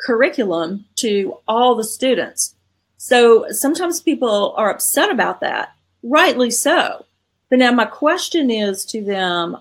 curriculum 0.00 0.84
to 0.96 1.38
all 1.46 1.74
the 1.74 1.84
students. 1.84 2.54
So 2.96 3.46
sometimes 3.50 4.00
people 4.00 4.54
are 4.56 4.70
upset 4.70 5.10
about 5.10 5.40
that, 5.40 5.70
rightly 6.02 6.50
so. 6.50 7.04
But 7.50 7.58
now 7.58 7.72
my 7.72 7.84
question 7.84 8.50
is 8.50 8.84
to 8.86 9.02
them 9.02 9.58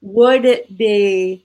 would 0.00 0.44
it 0.44 0.76
be 0.76 1.43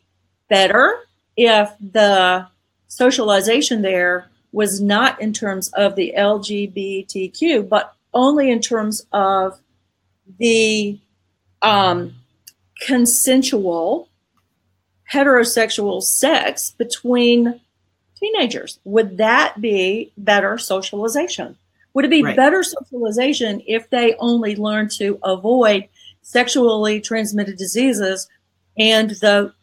better 0.50 1.00
if 1.38 1.72
the 1.80 2.48
socialization 2.88 3.82
there 3.82 4.28
was 4.52 4.82
not 4.82 5.22
in 5.22 5.32
terms 5.32 5.70
of 5.74 5.96
the 5.96 6.14
LGBTQ, 6.18 7.70
but 7.70 7.96
only 8.14 8.50
in 8.50 8.60
terms 8.60 9.06
of 9.12 9.60
the 10.40 11.00
um, 11.62 12.16
consensual 12.82 14.10
heterosexual 15.12 16.02
sex 16.02 16.72
between 16.72 17.60
teenagers. 18.20 18.80
Would 18.84 19.18
that 19.18 19.60
be 19.62 20.12
better 20.18 20.58
socialization? 20.58 21.58
Would 21.94 22.06
it 22.06 22.12
be 22.12 22.24
right. 22.24 22.36
better 22.36 22.64
socialization 22.64 23.62
if 23.66 23.90
they 23.90 24.16
only 24.20 24.56
learn 24.56 24.90
to 24.90 25.20
avoid 25.24 25.88
sexually 26.22 27.02
transmitted 27.02 27.58
diseases 27.58 28.30
and 28.78 29.12
the 29.12 29.54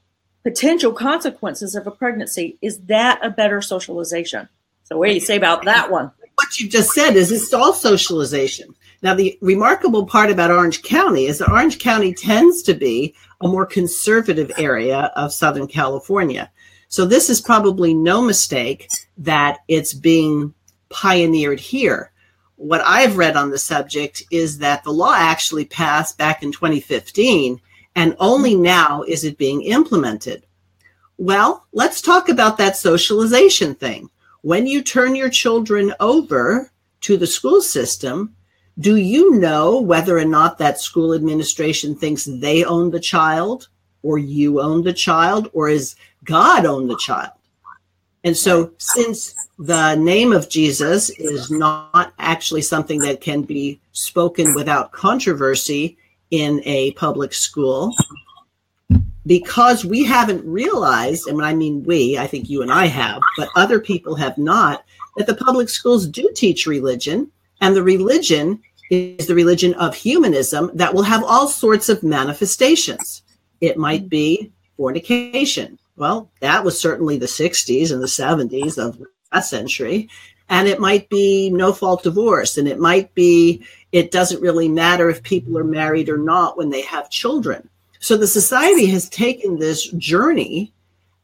potential 0.47 0.93
consequences 0.93 1.75
of 1.75 1.89
a 1.89 1.91
pregnancy? 1.91 2.57
Is 2.63 2.79
that 2.83 3.19
a 3.21 3.31
better 3.31 3.61
socialization? 3.61 4.49
So, 4.85 4.97
what 4.97 5.09
do 5.09 5.15
you 5.15 5.19
say 5.19 5.37
about 5.37 5.65
that 5.65 5.91
one? 5.91 6.13
What 6.37 6.61
you 6.61 6.69
just 6.69 6.93
said 6.93 7.17
is 7.17 7.33
it's 7.33 7.53
all 7.53 7.73
socialization. 7.73 8.73
Now, 9.03 9.15
the 9.15 9.37
remarkable 9.41 10.07
part 10.07 10.31
about 10.31 10.53
Orange 10.53 10.85
County 10.85 11.27
is 11.27 11.39
that 11.39 11.51
Orange 11.51 11.81
County 11.81 12.15
tends 12.15 12.63
to 12.63 12.75
be 12.75 13.13
a 13.41 13.49
more 13.49 13.67
conservative 13.67 14.53
area 14.57 15.11
of 15.17 15.33
Southern 15.33 15.67
California. 15.67 16.49
So, 16.87 17.07
this 17.07 17.29
is 17.29 17.41
probably 17.41 17.93
no 17.93 18.23
mistake 18.23 18.87
that 19.19 19.59
it's 19.67 19.95
being 19.95 20.55
pioneered 20.91 21.59
here. 21.59 22.13
What 22.55 22.83
I've 22.83 23.17
read 23.17 23.37
on 23.37 23.51
the 23.51 23.59
subject 23.59 24.23
is 24.31 24.59
that 24.59 24.85
the 24.85 24.93
law 24.93 25.15
actually 25.17 25.65
passed 25.65 26.17
back 26.19 26.45
in 26.45 26.53
2015, 26.53 27.61
and 27.97 28.15
only 28.21 28.55
now 28.55 29.03
is 29.03 29.25
it 29.25 29.39
being 29.39 29.63
implemented. 29.63 30.47
Well, 31.17 31.67
let's 31.73 32.03
talk 32.03 32.29
about 32.29 32.59
that 32.59 32.77
socialization 32.77 33.75
thing. 33.75 34.11
When 34.43 34.67
you 34.67 34.83
turn 34.83 35.17
your 35.17 35.31
children 35.31 35.95
over 35.99 36.71
to 37.01 37.17
the 37.17 37.27
school 37.27 37.63
system, 37.63 38.37
do 38.79 38.97
you 38.97 39.33
know 39.39 39.81
whether 39.81 40.19
or 40.19 40.27
not 40.27 40.59
that 40.59 40.79
school 40.79 41.15
administration 41.15 41.97
thinks 41.97 42.25
they 42.25 42.65
own 42.65 42.91
the 42.91 43.01
child 43.01 43.69
or 44.03 44.19
you 44.19 44.61
own 44.61 44.83
the 44.83 44.93
child 44.93 45.49
or 45.55 45.71
is 45.71 45.97
God 46.23 46.67
own 46.67 46.87
the 46.87 46.99
child? 46.99 47.33
And 48.25 48.37
so, 48.37 48.73
since 48.79 49.35
the 49.59 49.95
name 49.95 50.33
of 50.33 50.51
Jesus 50.51 51.11
is 51.11 51.51
not 51.51 52.13
actually 52.19 52.63
something 52.63 52.99
that 53.01 53.21
can 53.21 53.43
be 53.43 53.81
spoken 53.93 54.53
without 54.55 54.93
controversy 54.93 55.97
in 56.31 56.61
a 56.65 56.93
public 56.93 57.33
school, 57.33 57.95
because 59.27 59.85
we 59.85 60.05
haven't 60.05 60.45
realized, 60.45 61.27
and 61.27 61.37
when 61.37 61.47
I 61.47 61.55
mean 61.55 61.83
we, 61.83 62.17
I 62.19 62.27
think 62.27 62.49
you 62.49 62.63
and 62.63 62.73
I 62.73 62.87
have, 62.87 63.21
but 63.37 63.49
other 63.57 63.81
people 63.81 64.15
have 64.15 64.39
not, 64.39 64.85
that 65.17 65.27
the 65.27 65.35
public 65.35 65.69
schools 65.69 66.07
do 66.07 66.31
teach 66.35 66.67
religion 66.67 67.31
and 67.61 67.75
the 67.75 67.83
religion 67.83 68.61
is 68.91 69.27
the 69.27 69.35
religion 69.35 69.75
of 69.75 69.95
humanism 69.95 70.71
that 70.75 70.95
will 70.95 71.03
have 71.03 71.25
all 71.25 71.49
sorts 71.49 71.89
of 71.89 72.03
manifestations. 72.03 73.23
It 73.61 73.77
might 73.77 74.09
be 74.09 74.53
fornication. 74.77 75.79
Well, 75.97 76.31
that 76.41 76.65
was 76.65 76.79
certainly 76.79 77.19
the 77.19 77.27
60s 77.27 77.91
and 77.91 78.03
the 78.03 78.07
70s 78.07 78.79
of 78.79 79.03
last 79.33 79.51
century. 79.51 80.09
And 80.49 80.69
it 80.69 80.79
might 80.79 81.09
be 81.09 81.51
no 81.51 81.73
fault 81.73 82.05
divorce. 82.05 82.59
And 82.59 82.69
it 82.69 82.79
might 82.79 83.13
be 83.15 83.65
it 83.97 84.11
doesn't 84.11 84.43
really 84.43 84.69
matter 84.69 85.09
if 85.09 85.23
people 85.23 85.57
are 85.57 85.65
married 85.65 86.11
or 86.11 86.19
not 86.19 86.59
when 86.59 86.69
they 86.69 86.83
have 86.83 87.09
children. 87.09 87.67
So 87.99 88.19
the 88.19 88.27
society 88.27 88.85
has 88.89 89.09
taken 89.09 89.59
this 89.59 89.89
journey 89.93 90.75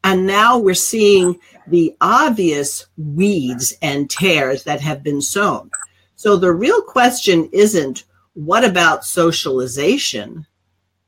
and 0.03 0.25
now 0.25 0.57
we're 0.57 0.73
seeing 0.73 1.39
the 1.67 1.95
obvious 2.01 2.87
weeds 2.97 3.75
and 3.83 4.09
tears 4.09 4.63
that 4.63 4.81
have 4.81 5.03
been 5.03 5.21
sown. 5.21 5.69
So 6.15 6.35
the 6.35 6.51
real 6.51 6.81
question 6.81 7.47
isn't 7.53 8.05
what 8.33 8.65
about 8.65 9.05
socialization? 9.05 10.47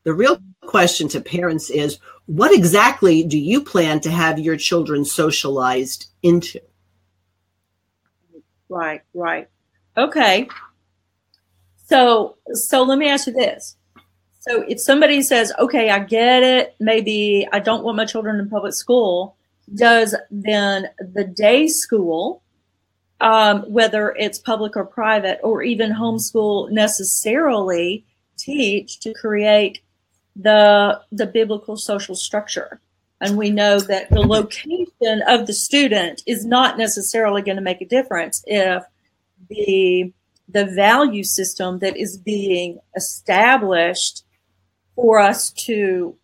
The 0.03 0.13
real 0.13 0.37
question 0.67 1.07
to 1.09 1.19
parents 1.19 1.71
is 1.71 1.97
what 2.27 2.53
exactly 2.53 3.23
do 3.23 3.39
you 3.39 3.63
plan 3.63 4.01
to 4.01 4.11
have 4.11 4.37
your 4.37 4.55
children 4.55 5.03
socialized 5.03 6.09
into? 6.21 6.59
Right, 8.69 9.01
right. 9.15 9.49
Okay. 9.97 10.47
So 11.85 12.37
so 12.53 12.83
let 12.83 12.97
me 12.97 13.09
ask 13.09 13.27
you 13.27 13.33
this. 13.33 13.77
So 14.39 14.61
if 14.67 14.79
somebody 14.79 15.21
says, 15.21 15.51
"Okay, 15.59 15.89
I 15.89 15.99
get 15.99 16.43
it. 16.43 16.75
Maybe 16.79 17.47
I 17.51 17.59
don't 17.59 17.83
want 17.83 17.97
my 17.97 18.05
children 18.05 18.39
in 18.39 18.49
public 18.49 18.73
school," 18.73 19.35
does 19.73 20.15
then 20.29 20.89
the 20.99 21.23
day 21.23 21.67
school 21.67 22.43
um, 23.21 23.61
whether 23.63 24.13
it's 24.17 24.39
public 24.39 24.75
or 24.75 24.85
private, 24.85 25.39
or 25.43 25.63
even 25.63 25.91
homeschool 25.91 26.69
necessarily 26.71 28.05
teach 28.37 28.99
to 28.99 29.13
create 29.13 29.81
the 30.35 31.01
the 31.11 31.25
biblical 31.25 31.77
social 31.77 32.15
structure. 32.15 32.81
And 33.21 33.37
we 33.37 33.49
know 33.49 33.79
that 33.79 34.09
the 34.09 34.19
location 34.19 35.23
of 35.27 35.47
the 35.47 35.53
student 35.53 36.21
is 36.25 36.45
not 36.45 36.77
necessarily 36.77 37.41
going 37.41 37.55
to 37.55 37.61
make 37.61 37.81
a 37.81 37.85
difference 37.85 38.43
if 38.45 38.83
the 39.49 40.11
the 40.47 40.65
value 40.65 41.23
system 41.23 41.79
that 41.79 41.97
is 41.97 42.17
being 42.17 42.79
established 42.95 44.23
for 44.95 45.19
us 45.19 45.51
to 45.51 46.15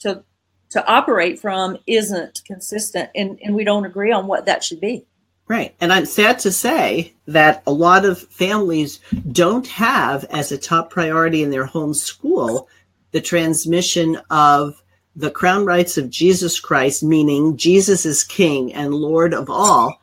to 0.00 0.22
to 0.70 0.86
operate 0.86 1.38
from 1.38 1.76
isn't 1.86 2.42
consistent 2.44 3.10
and, 3.14 3.38
and 3.42 3.54
we 3.54 3.64
don't 3.64 3.86
agree 3.86 4.12
on 4.12 4.26
what 4.26 4.46
that 4.46 4.62
should 4.62 4.80
be. 4.80 5.04
Right. 5.48 5.74
And 5.80 5.92
I'm 5.92 6.06
sad 6.06 6.38
to 6.40 6.52
say 6.52 7.12
that 7.26 7.64
a 7.66 7.72
lot 7.72 8.04
of 8.04 8.20
families 8.20 9.00
don't 9.32 9.66
have 9.66 10.24
as 10.30 10.52
a 10.52 10.58
top 10.58 10.90
priority 10.90 11.42
in 11.42 11.50
their 11.50 11.66
home 11.66 11.92
school 11.92 12.68
the 13.10 13.20
transmission 13.20 14.20
of 14.30 14.80
the 15.16 15.30
crown 15.30 15.64
rights 15.64 15.98
of 15.98 16.08
Jesus 16.08 16.60
Christ, 16.60 17.02
meaning 17.02 17.56
Jesus 17.56 18.06
is 18.06 18.22
King 18.22 18.72
and 18.72 18.94
Lord 18.94 19.34
of 19.34 19.50
all, 19.50 20.00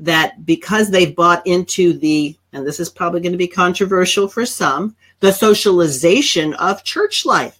that 0.00 0.44
because 0.44 0.90
they've 0.90 1.14
bought 1.14 1.46
into 1.46 1.92
the, 1.92 2.36
and 2.52 2.66
this 2.66 2.80
is 2.80 2.88
probably 2.88 3.20
going 3.20 3.32
to 3.32 3.38
be 3.38 3.48
controversial 3.48 4.28
for 4.28 4.46
some, 4.46 4.96
the 5.20 5.32
socialization 5.32 6.54
of 6.54 6.84
church 6.84 7.26
life. 7.26 7.58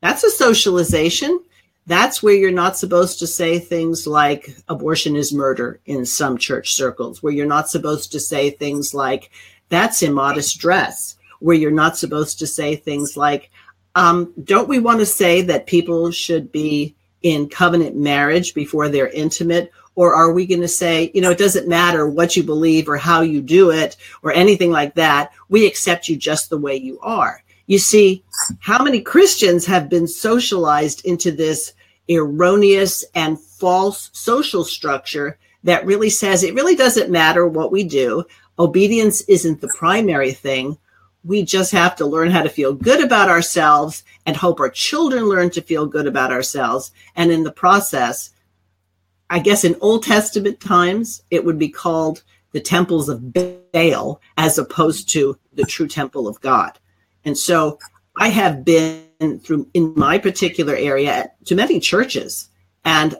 That's 0.00 0.24
a 0.24 0.30
socialization 0.30 1.40
that's 1.86 2.22
where 2.22 2.34
you're 2.34 2.50
not 2.50 2.76
supposed 2.76 3.20
to 3.20 3.26
say 3.26 3.58
things 3.58 4.06
like 4.06 4.56
abortion 4.68 5.14
is 5.14 5.32
murder 5.32 5.80
in 5.86 6.04
some 6.04 6.36
church 6.36 6.74
circles, 6.74 7.22
where 7.22 7.32
you're 7.32 7.46
not 7.46 7.70
supposed 7.70 8.10
to 8.12 8.20
say 8.20 8.50
things 8.50 8.92
like 8.92 9.30
that's 9.68 10.02
immodest 10.02 10.58
dress, 10.58 11.16
where 11.38 11.56
you're 11.56 11.70
not 11.70 11.96
supposed 11.96 12.40
to 12.40 12.46
say 12.46 12.74
things 12.74 13.16
like, 13.16 13.50
um, 13.94 14.32
don't 14.42 14.68
we 14.68 14.80
want 14.80 14.98
to 14.98 15.06
say 15.06 15.42
that 15.42 15.66
people 15.66 16.10
should 16.10 16.50
be 16.50 16.94
in 17.22 17.48
covenant 17.48 17.96
marriage 17.96 18.52
before 18.52 18.88
they're 18.88 19.08
intimate? 19.08 19.70
Or 19.96 20.14
are 20.14 20.32
we 20.32 20.46
going 20.46 20.60
to 20.60 20.68
say, 20.68 21.10
you 21.14 21.20
know, 21.20 21.30
it 21.32 21.38
doesn't 21.38 21.66
matter 21.66 22.08
what 22.08 22.36
you 22.36 22.44
believe 22.44 22.88
or 22.88 22.96
how 22.96 23.22
you 23.22 23.40
do 23.40 23.70
it 23.70 23.96
or 24.22 24.32
anything 24.32 24.70
like 24.70 24.94
that. 24.94 25.32
We 25.48 25.66
accept 25.66 26.08
you 26.08 26.16
just 26.16 26.48
the 26.48 26.58
way 26.58 26.76
you 26.76 27.00
are. 27.00 27.42
You 27.66 27.78
see, 27.78 28.22
how 28.60 28.84
many 28.84 29.00
Christians 29.00 29.66
have 29.66 29.88
been 29.88 30.06
socialized 30.06 31.04
into 31.04 31.32
this 31.32 31.72
erroneous 32.08 33.04
and 33.14 33.40
false 33.40 34.10
social 34.12 34.64
structure 34.64 35.38
that 35.64 35.84
really 35.84 36.10
says 36.10 36.44
it 36.44 36.54
really 36.54 36.76
doesn't 36.76 37.10
matter 37.10 37.46
what 37.46 37.72
we 37.72 37.82
do. 37.82 38.24
Obedience 38.58 39.22
isn't 39.22 39.60
the 39.60 39.72
primary 39.76 40.32
thing. 40.32 40.78
We 41.24 41.42
just 41.42 41.72
have 41.72 41.96
to 41.96 42.06
learn 42.06 42.30
how 42.30 42.42
to 42.42 42.48
feel 42.48 42.72
good 42.72 43.02
about 43.02 43.28
ourselves 43.28 44.04
and 44.26 44.36
hope 44.36 44.60
our 44.60 44.70
children 44.70 45.24
learn 45.28 45.50
to 45.50 45.60
feel 45.60 45.86
good 45.86 46.06
about 46.06 46.30
ourselves. 46.30 46.92
And 47.16 47.32
in 47.32 47.42
the 47.42 47.50
process, 47.50 48.30
I 49.28 49.38
guess 49.40 49.64
in 49.64 49.76
Old 49.80 50.04
Testament 50.04 50.60
times, 50.60 51.22
it 51.30 51.44
would 51.44 51.58
be 51.58 51.68
called 51.68 52.22
the 52.52 52.60
temples 52.60 53.08
of 53.08 53.32
Baal 53.32 54.20
as 54.36 54.58
opposed 54.58 55.08
to 55.10 55.38
the 55.54 55.64
true 55.64 55.88
temple 55.88 56.28
of 56.28 56.40
God. 56.40 56.78
And 57.24 57.36
so 57.36 57.78
I 58.18 58.28
have 58.28 58.64
been 58.64 59.40
through 59.40 59.68
in 59.74 59.92
my 59.96 60.18
particular 60.18 60.76
area 60.76 61.30
to 61.46 61.54
many 61.54 61.80
churches, 61.80 62.48
and 62.84 63.16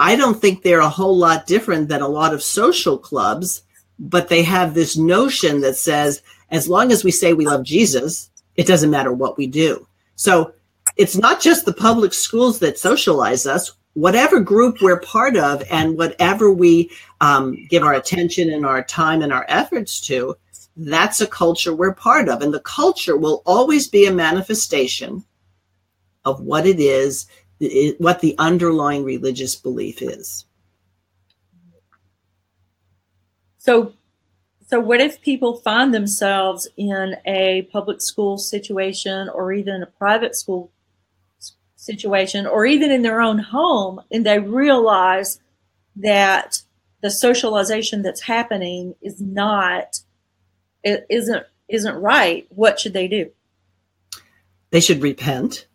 I 0.00 0.16
don't 0.16 0.40
think 0.40 0.62
they're 0.62 0.80
a 0.80 0.88
whole 0.88 1.16
lot 1.16 1.46
different 1.46 1.88
than 1.88 2.02
a 2.02 2.08
lot 2.08 2.34
of 2.34 2.42
social 2.42 2.98
clubs, 2.98 3.62
but 3.98 4.28
they 4.28 4.42
have 4.42 4.74
this 4.74 4.96
notion 4.96 5.60
that 5.60 5.76
says, 5.76 6.22
as 6.50 6.68
long 6.68 6.90
as 6.90 7.04
we 7.04 7.12
say 7.12 7.32
we 7.32 7.46
love 7.46 7.62
Jesus, 7.62 8.30
it 8.56 8.66
doesn't 8.66 8.90
matter 8.90 9.12
what 9.12 9.38
we 9.38 9.46
do. 9.46 9.86
So 10.16 10.52
it's 10.96 11.16
not 11.16 11.40
just 11.40 11.64
the 11.64 11.72
public 11.72 12.12
schools 12.12 12.58
that 12.58 12.78
socialize 12.78 13.46
us. 13.46 13.72
Whatever 13.94 14.40
group 14.40 14.80
we're 14.80 15.00
part 15.00 15.36
of 15.36 15.62
and 15.70 15.98
whatever 15.98 16.50
we 16.50 16.90
um, 17.20 17.66
give 17.68 17.82
our 17.82 17.94
attention 17.94 18.50
and 18.50 18.64
our 18.64 18.82
time 18.82 19.22
and 19.22 19.32
our 19.32 19.44
efforts 19.48 20.00
to, 20.02 20.36
that's 20.76 21.20
a 21.20 21.26
culture 21.26 21.74
we're 21.74 21.94
part 21.94 22.28
of. 22.28 22.40
And 22.40 22.54
the 22.54 22.60
culture 22.60 23.16
will 23.16 23.42
always 23.44 23.88
be 23.88 24.06
a 24.06 24.12
manifestation 24.12 25.24
of 26.24 26.40
what 26.40 26.66
it 26.66 26.80
is 26.80 27.26
what 27.98 28.20
the 28.20 28.34
underlying 28.38 29.04
religious 29.04 29.54
belief 29.54 30.02
is. 30.02 30.46
So, 33.58 33.92
so 34.66 34.80
what 34.80 35.00
if 35.00 35.20
people 35.20 35.58
find 35.58 35.94
themselves 35.94 36.66
in 36.76 37.16
a 37.24 37.68
public 37.72 38.00
school 38.00 38.38
situation 38.38 39.28
or 39.28 39.52
even 39.52 39.82
a 39.82 39.86
private 39.86 40.34
school 40.34 40.72
situation 41.82 42.46
or 42.46 42.64
even 42.64 42.90
in 42.90 43.02
their 43.02 43.20
own 43.20 43.38
home 43.38 44.00
and 44.10 44.24
they 44.24 44.38
realize 44.38 45.40
that 45.96 46.62
the 47.00 47.10
socialization 47.10 48.02
that's 48.02 48.20
happening 48.20 48.94
is 49.02 49.20
not 49.20 50.00
it 50.84 51.04
isn't 51.10 51.44
isn't 51.68 51.96
right 51.96 52.46
what 52.50 52.78
should 52.78 52.92
they 52.92 53.08
do 53.08 53.30
they 54.70 54.80
should 54.80 55.02
repent 55.02 55.66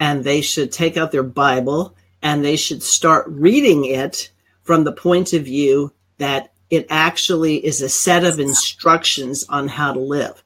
and 0.00 0.24
they 0.24 0.40
should 0.40 0.72
take 0.72 0.96
out 0.96 1.12
their 1.12 1.22
Bible 1.22 1.94
and 2.22 2.44
they 2.44 2.56
should 2.56 2.82
start 2.82 3.26
reading 3.28 3.84
it 3.84 4.30
from 4.62 4.84
the 4.84 4.92
point 4.92 5.32
of 5.32 5.44
view 5.44 5.92
that 6.18 6.52
it 6.70 6.86
actually 6.90 7.64
is 7.64 7.82
a 7.82 7.88
set 7.88 8.24
of 8.24 8.40
instructions 8.40 9.44
on 9.48 9.68
how 9.68 9.92
to 9.92 10.00
live. 10.00 10.42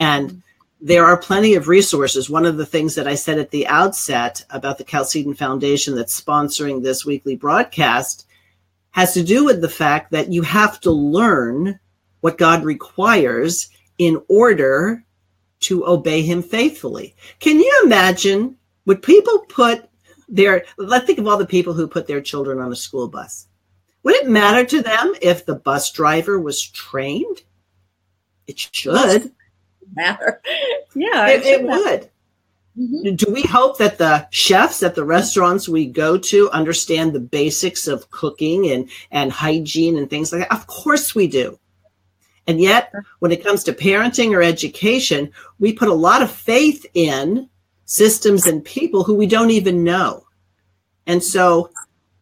And 0.00 0.42
there 0.80 1.04
are 1.04 1.16
plenty 1.16 1.54
of 1.54 1.68
resources. 1.68 2.28
One 2.28 2.46
of 2.46 2.56
the 2.56 2.66
things 2.66 2.94
that 2.94 3.08
I 3.08 3.14
said 3.14 3.38
at 3.38 3.50
the 3.50 3.66
outset 3.66 4.44
about 4.50 4.78
the 4.78 4.84
Chalcedon 4.84 5.34
Foundation 5.34 5.94
that's 5.94 6.20
sponsoring 6.20 6.82
this 6.82 7.04
weekly 7.04 7.36
broadcast 7.36 8.26
has 8.90 9.14
to 9.14 9.22
do 9.22 9.44
with 9.44 9.60
the 9.60 9.68
fact 9.68 10.10
that 10.10 10.32
you 10.32 10.42
have 10.42 10.80
to 10.80 10.90
learn 10.90 11.78
what 12.20 12.38
God 12.38 12.64
requires 12.64 13.68
in 13.98 14.22
order 14.28 15.04
to 15.60 15.86
obey 15.86 16.22
Him 16.22 16.42
faithfully. 16.42 17.14
Can 17.40 17.58
you 17.58 17.82
imagine 17.84 18.56
would 18.84 19.02
people 19.02 19.40
put 19.48 19.88
their, 20.28 20.64
let's 20.76 21.06
think 21.06 21.18
of 21.18 21.26
all 21.26 21.36
the 21.36 21.46
people 21.46 21.72
who 21.72 21.86
put 21.86 22.06
their 22.06 22.20
children 22.20 22.58
on 22.58 22.72
a 22.72 22.76
school 22.76 23.08
bus. 23.08 23.46
Would 24.02 24.14
it 24.16 24.28
matter 24.28 24.64
to 24.64 24.82
them 24.82 25.14
if 25.20 25.46
the 25.46 25.56
bus 25.56 25.90
driver 25.92 26.38
was 26.40 26.62
trained? 26.62 27.42
It 28.46 28.58
should. 28.58 29.32
Matter. 29.94 30.40
Yeah, 30.94 31.28
it, 31.28 31.42
it, 31.44 31.60
it 31.60 31.62
would. 31.64 32.10
Mm-hmm. 32.78 33.14
Do 33.14 33.32
we 33.32 33.42
hope 33.42 33.78
that 33.78 33.96
the 33.96 34.28
chefs 34.30 34.82
at 34.82 34.94
the 34.94 35.04
restaurants 35.04 35.68
we 35.68 35.86
go 35.86 36.18
to 36.18 36.50
understand 36.50 37.12
the 37.12 37.20
basics 37.20 37.86
of 37.86 38.10
cooking 38.10 38.70
and, 38.70 38.90
and 39.10 39.32
hygiene 39.32 39.96
and 39.96 40.10
things 40.10 40.30
like 40.30 40.42
that? 40.42 40.52
Of 40.52 40.66
course 40.66 41.14
we 41.14 41.26
do. 41.26 41.58
And 42.46 42.60
yet, 42.60 42.92
when 43.18 43.32
it 43.32 43.42
comes 43.42 43.64
to 43.64 43.72
parenting 43.72 44.32
or 44.32 44.42
education, 44.42 45.32
we 45.58 45.72
put 45.72 45.88
a 45.88 45.94
lot 45.94 46.22
of 46.22 46.30
faith 46.30 46.86
in 46.94 47.48
systems 47.86 48.46
and 48.46 48.64
people 48.64 49.04
who 49.04 49.14
we 49.14 49.26
don't 49.26 49.50
even 49.50 49.82
know. 49.82 50.26
And 51.06 51.22
so 51.22 51.70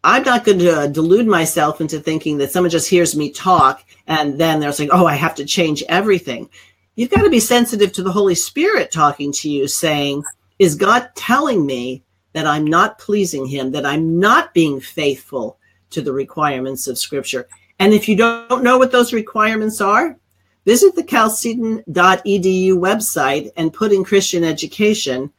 I'm 0.04 0.22
not 0.22 0.44
going 0.44 0.60
to 0.60 0.88
delude 0.88 1.26
myself 1.26 1.80
into 1.80 1.98
thinking 1.98 2.38
that 2.38 2.52
someone 2.52 2.70
just 2.70 2.88
hears 2.88 3.16
me 3.16 3.30
talk 3.30 3.84
and 4.06 4.38
then 4.38 4.60
they're 4.60 4.72
saying, 4.72 4.90
oh, 4.92 5.06
I 5.06 5.14
have 5.14 5.34
to 5.36 5.44
change 5.44 5.82
everything. 5.88 6.48
You've 6.96 7.10
got 7.10 7.22
to 7.22 7.30
be 7.30 7.40
sensitive 7.40 7.92
to 7.92 8.02
the 8.02 8.12
Holy 8.12 8.34
Spirit 8.34 8.92
talking 8.92 9.32
to 9.32 9.50
you, 9.50 9.66
saying, 9.66 10.22
is 10.58 10.76
God 10.76 11.10
telling 11.16 11.66
me 11.66 12.04
that 12.32 12.46
I'm 12.46 12.64
not 12.64 12.98
pleasing 12.98 13.46
Him, 13.46 13.72
that 13.72 13.84
I'm 13.84 14.20
not 14.20 14.54
being 14.54 14.80
faithful 14.80 15.58
to 15.90 16.02
the 16.02 16.12
requirements 16.12 16.86
of 16.86 16.98
Scripture? 16.98 17.48
And 17.78 17.92
if 17.92 18.08
you 18.08 18.16
don't 18.16 18.62
know 18.62 18.78
what 18.78 18.92
those 18.92 19.12
requirements 19.12 19.80
are, 19.80 20.16
visit 20.64 20.94
the 20.94 21.02
chalcedon.edu 21.02 22.72
website 22.74 23.50
and 23.56 23.72
put 23.72 23.92
in 23.92 24.04
Christian 24.04 24.44
education 24.44 25.32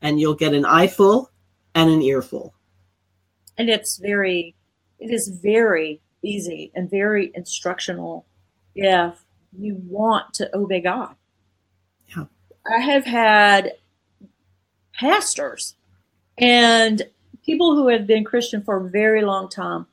and 0.00 0.18
you'll 0.18 0.34
get 0.34 0.54
an 0.54 0.64
eyeful 0.64 1.30
and 1.74 1.90
an 1.90 2.02
earful. 2.02 2.54
And 3.58 3.68
it's 3.68 3.98
very, 3.98 4.54
it 4.98 5.12
is 5.12 5.28
very 5.28 6.00
easy 6.22 6.72
and 6.74 6.90
very 6.90 7.30
instructional 7.34 8.26
if 8.74 9.21
you 9.58 9.80
want 9.86 10.34
to 10.34 10.56
obey 10.56 10.80
God. 10.80 11.14
Yeah. 12.08 12.24
I 12.66 12.80
have 12.80 13.04
had 13.04 13.72
pastors 14.94 15.74
and 16.38 17.02
people 17.44 17.74
who 17.74 17.88
have 17.88 18.06
been 18.06 18.24
Christian 18.24 18.62
for 18.62 18.76
a 18.76 18.90
very 18.90 19.22
long 19.22 19.48
time 19.48 19.86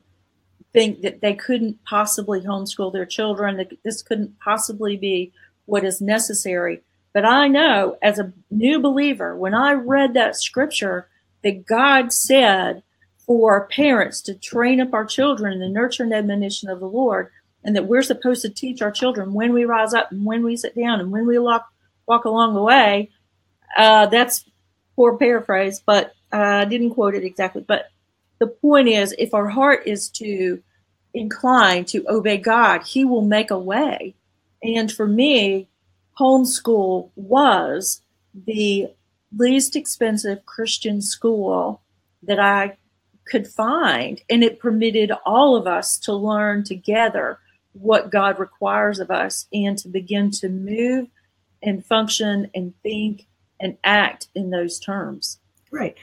think 0.72 1.02
that 1.02 1.20
they 1.20 1.34
couldn't 1.34 1.84
possibly 1.84 2.40
homeschool 2.40 2.92
their 2.92 3.06
children, 3.06 3.56
that 3.56 3.72
this 3.82 4.02
couldn't 4.02 4.38
possibly 4.38 4.96
be 4.96 5.32
what 5.66 5.84
is 5.84 6.00
necessary. 6.00 6.80
But 7.12 7.24
I 7.24 7.48
know 7.48 7.96
as 8.02 8.18
a 8.18 8.32
new 8.50 8.78
believer, 8.80 9.36
when 9.36 9.54
I 9.54 9.72
read 9.72 10.14
that 10.14 10.36
scripture, 10.36 11.08
that 11.42 11.66
God 11.66 12.12
said 12.12 12.82
for 13.18 13.66
parents 13.66 14.20
to 14.22 14.34
train 14.34 14.80
up 14.80 14.92
our 14.92 15.04
children 15.04 15.54
in 15.54 15.60
the 15.60 15.68
nurture 15.68 16.04
and 16.04 16.12
admonition 16.12 16.68
of 16.68 16.80
the 16.80 16.88
Lord, 16.88 17.30
and 17.64 17.76
that 17.76 17.86
we're 17.86 18.02
supposed 18.02 18.42
to 18.42 18.50
teach 18.50 18.82
our 18.82 18.90
children 18.90 19.34
when 19.34 19.52
we 19.52 19.64
rise 19.64 19.94
up 19.94 20.10
and 20.10 20.24
when 20.24 20.42
we 20.42 20.56
sit 20.56 20.74
down 20.74 21.00
and 21.00 21.10
when 21.10 21.26
we 21.26 21.38
walk, 21.38 21.66
walk 22.06 22.24
along 22.24 22.54
the 22.54 22.62
way. 22.62 23.10
Uh, 23.76 24.06
that's 24.06 24.44
poor 24.96 25.16
paraphrase, 25.16 25.80
but 25.84 26.12
I 26.32 26.64
didn't 26.64 26.90
quote 26.94 27.14
it 27.14 27.24
exactly. 27.24 27.62
But 27.66 27.90
the 28.38 28.46
point 28.46 28.88
is, 28.88 29.14
if 29.18 29.34
our 29.34 29.48
heart 29.48 29.86
is 29.86 30.08
to 30.10 30.62
incline 31.12 31.84
to 31.86 32.04
obey 32.08 32.38
God, 32.38 32.82
He 32.82 33.04
will 33.04 33.22
make 33.22 33.50
a 33.50 33.58
way. 33.58 34.14
And 34.62 34.90
for 34.90 35.06
me, 35.06 35.68
homeschool 36.18 37.10
was 37.16 38.02
the 38.34 38.88
least 39.36 39.76
expensive 39.76 40.44
Christian 40.46 41.00
school 41.00 41.82
that 42.22 42.38
I 42.38 42.76
could 43.26 43.46
find. 43.46 44.20
And 44.28 44.42
it 44.42 44.58
permitted 44.58 45.12
all 45.24 45.56
of 45.56 45.66
us 45.66 45.98
to 46.00 46.12
learn 46.12 46.64
together 46.64 47.38
what 47.72 48.10
God 48.10 48.38
requires 48.38 48.98
of 48.98 49.10
us 49.10 49.46
and 49.52 49.78
to 49.78 49.88
begin 49.88 50.30
to 50.32 50.48
move 50.48 51.08
and 51.62 51.84
function 51.84 52.50
and 52.54 52.74
think 52.82 53.26
and 53.60 53.76
act 53.84 54.28
in 54.34 54.50
those 54.50 54.78
terms. 54.80 55.38
Right. 55.70 55.96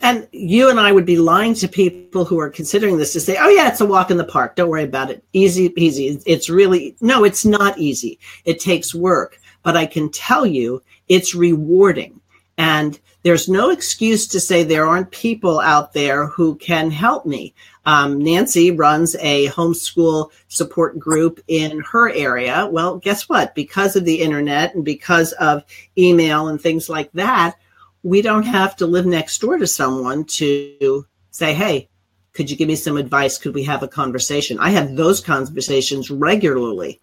And 0.00 0.26
you 0.32 0.68
and 0.68 0.80
I 0.80 0.90
would 0.92 1.06
be 1.06 1.16
lying 1.16 1.54
to 1.54 1.68
people 1.68 2.24
who 2.24 2.38
are 2.40 2.50
considering 2.50 2.98
this 2.98 3.12
to 3.12 3.20
say, 3.20 3.36
oh, 3.38 3.48
yeah, 3.48 3.68
it's 3.68 3.80
a 3.80 3.86
walk 3.86 4.10
in 4.10 4.16
the 4.16 4.24
park. 4.24 4.56
Don't 4.56 4.68
worry 4.68 4.82
about 4.82 5.10
it. 5.10 5.24
Easy, 5.32 5.72
easy. 5.76 6.20
It's 6.26 6.50
really, 6.50 6.96
no, 7.00 7.24
it's 7.24 7.44
not 7.44 7.78
easy. 7.78 8.18
It 8.44 8.58
takes 8.58 8.94
work 8.94 9.38
but 9.62 9.76
I 9.76 9.86
can 9.86 10.10
tell 10.10 10.44
you 10.44 10.82
it's 11.08 11.34
rewarding. 11.34 12.20
And 12.58 12.98
there's 13.22 13.48
no 13.48 13.70
excuse 13.70 14.26
to 14.28 14.40
say 14.40 14.62
there 14.62 14.86
aren't 14.86 15.10
people 15.10 15.60
out 15.60 15.92
there 15.92 16.26
who 16.26 16.56
can 16.56 16.90
help 16.90 17.24
me. 17.24 17.54
Um, 17.84 18.18
Nancy 18.18 18.70
runs 18.70 19.14
a 19.16 19.48
homeschool 19.48 20.30
support 20.48 20.98
group 20.98 21.40
in 21.46 21.80
her 21.80 22.10
area. 22.10 22.68
Well, 22.70 22.98
guess 22.98 23.28
what? 23.28 23.54
Because 23.54 23.96
of 23.96 24.04
the 24.04 24.20
internet 24.20 24.74
and 24.74 24.84
because 24.84 25.32
of 25.34 25.64
email 25.96 26.48
and 26.48 26.60
things 26.60 26.88
like 26.88 27.12
that, 27.12 27.56
we 28.02 28.22
don't 28.22 28.46
have 28.46 28.76
to 28.76 28.86
live 28.86 29.06
next 29.06 29.40
door 29.40 29.58
to 29.58 29.66
someone 29.66 30.24
to 30.24 31.06
say, 31.30 31.54
hey, 31.54 31.88
could 32.32 32.50
you 32.50 32.56
give 32.56 32.68
me 32.68 32.76
some 32.76 32.96
advice? 32.96 33.38
Could 33.38 33.54
we 33.54 33.64
have 33.64 33.82
a 33.82 33.88
conversation? 33.88 34.58
I 34.58 34.70
have 34.70 34.96
those 34.96 35.20
conversations 35.20 36.10
regularly 36.10 37.00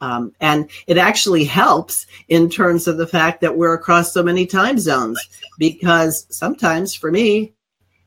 um, 0.00 0.32
and 0.40 0.70
it 0.86 0.96
actually 0.96 1.44
helps 1.44 2.06
in 2.28 2.48
terms 2.48 2.86
of 2.86 2.98
the 2.98 3.06
fact 3.06 3.40
that 3.40 3.56
we're 3.56 3.74
across 3.74 4.12
so 4.12 4.22
many 4.22 4.46
time 4.46 4.78
zones 4.78 5.18
because 5.58 6.26
sometimes 6.30 6.94
for 6.94 7.10
me, 7.10 7.54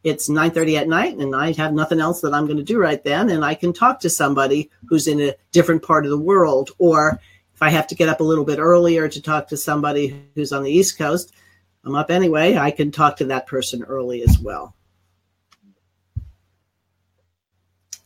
it's 0.03 0.29
9.30 0.29 0.79
at 0.79 0.87
night 0.87 1.17
and 1.17 1.35
I 1.35 1.51
have 1.53 1.73
nothing 1.73 1.99
else 1.99 2.21
that 2.21 2.33
I'm 2.33 2.45
going 2.45 2.57
to 2.57 2.63
do 2.63 2.79
right 2.79 3.03
then. 3.03 3.29
And 3.29 3.45
I 3.45 3.53
can 3.53 3.73
talk 3.73 3.99
to 3.99 4.09
somebody 4.09 4.71
who's 4.87 5.07
in 5.07 5.21
a 5.21 5.35
different 5.51 5.83
part 5.83 6.05
of 6.05 6.11
the 6.11 6.17
world 6.17 6.71
or 6.79 7.19
If 7.53 7.61
I 7.61 7.69
have 7.69 7.87
to 7.87 7.95
get 7.95 8.09
up 8.09 8.21
a 8.21 8.23
little 8.23 8.45
bit 8.45 8.57
earlier 8.57 9.07
to 9.07 9.21
talk 9.21 9.47
to 9.49 9.57
somebody 9.57 10.25
who's 10.33 10.51
on 10.51 10.63
the 10.63 10.71
East 10.71 10.97
Coast, 10.97 11.33
I'm 11.83 11.93
up 11.93 12.09
anyway. 12.09 12.57
I 12.57 12.71
can 12.71 12.91
talk 12.91 13.17
to 13.17 13.25
that 13.25 13.45
person 13.45 13.83
early 13.83 14.23
as 14.23 14.39
well. 14.39 14.75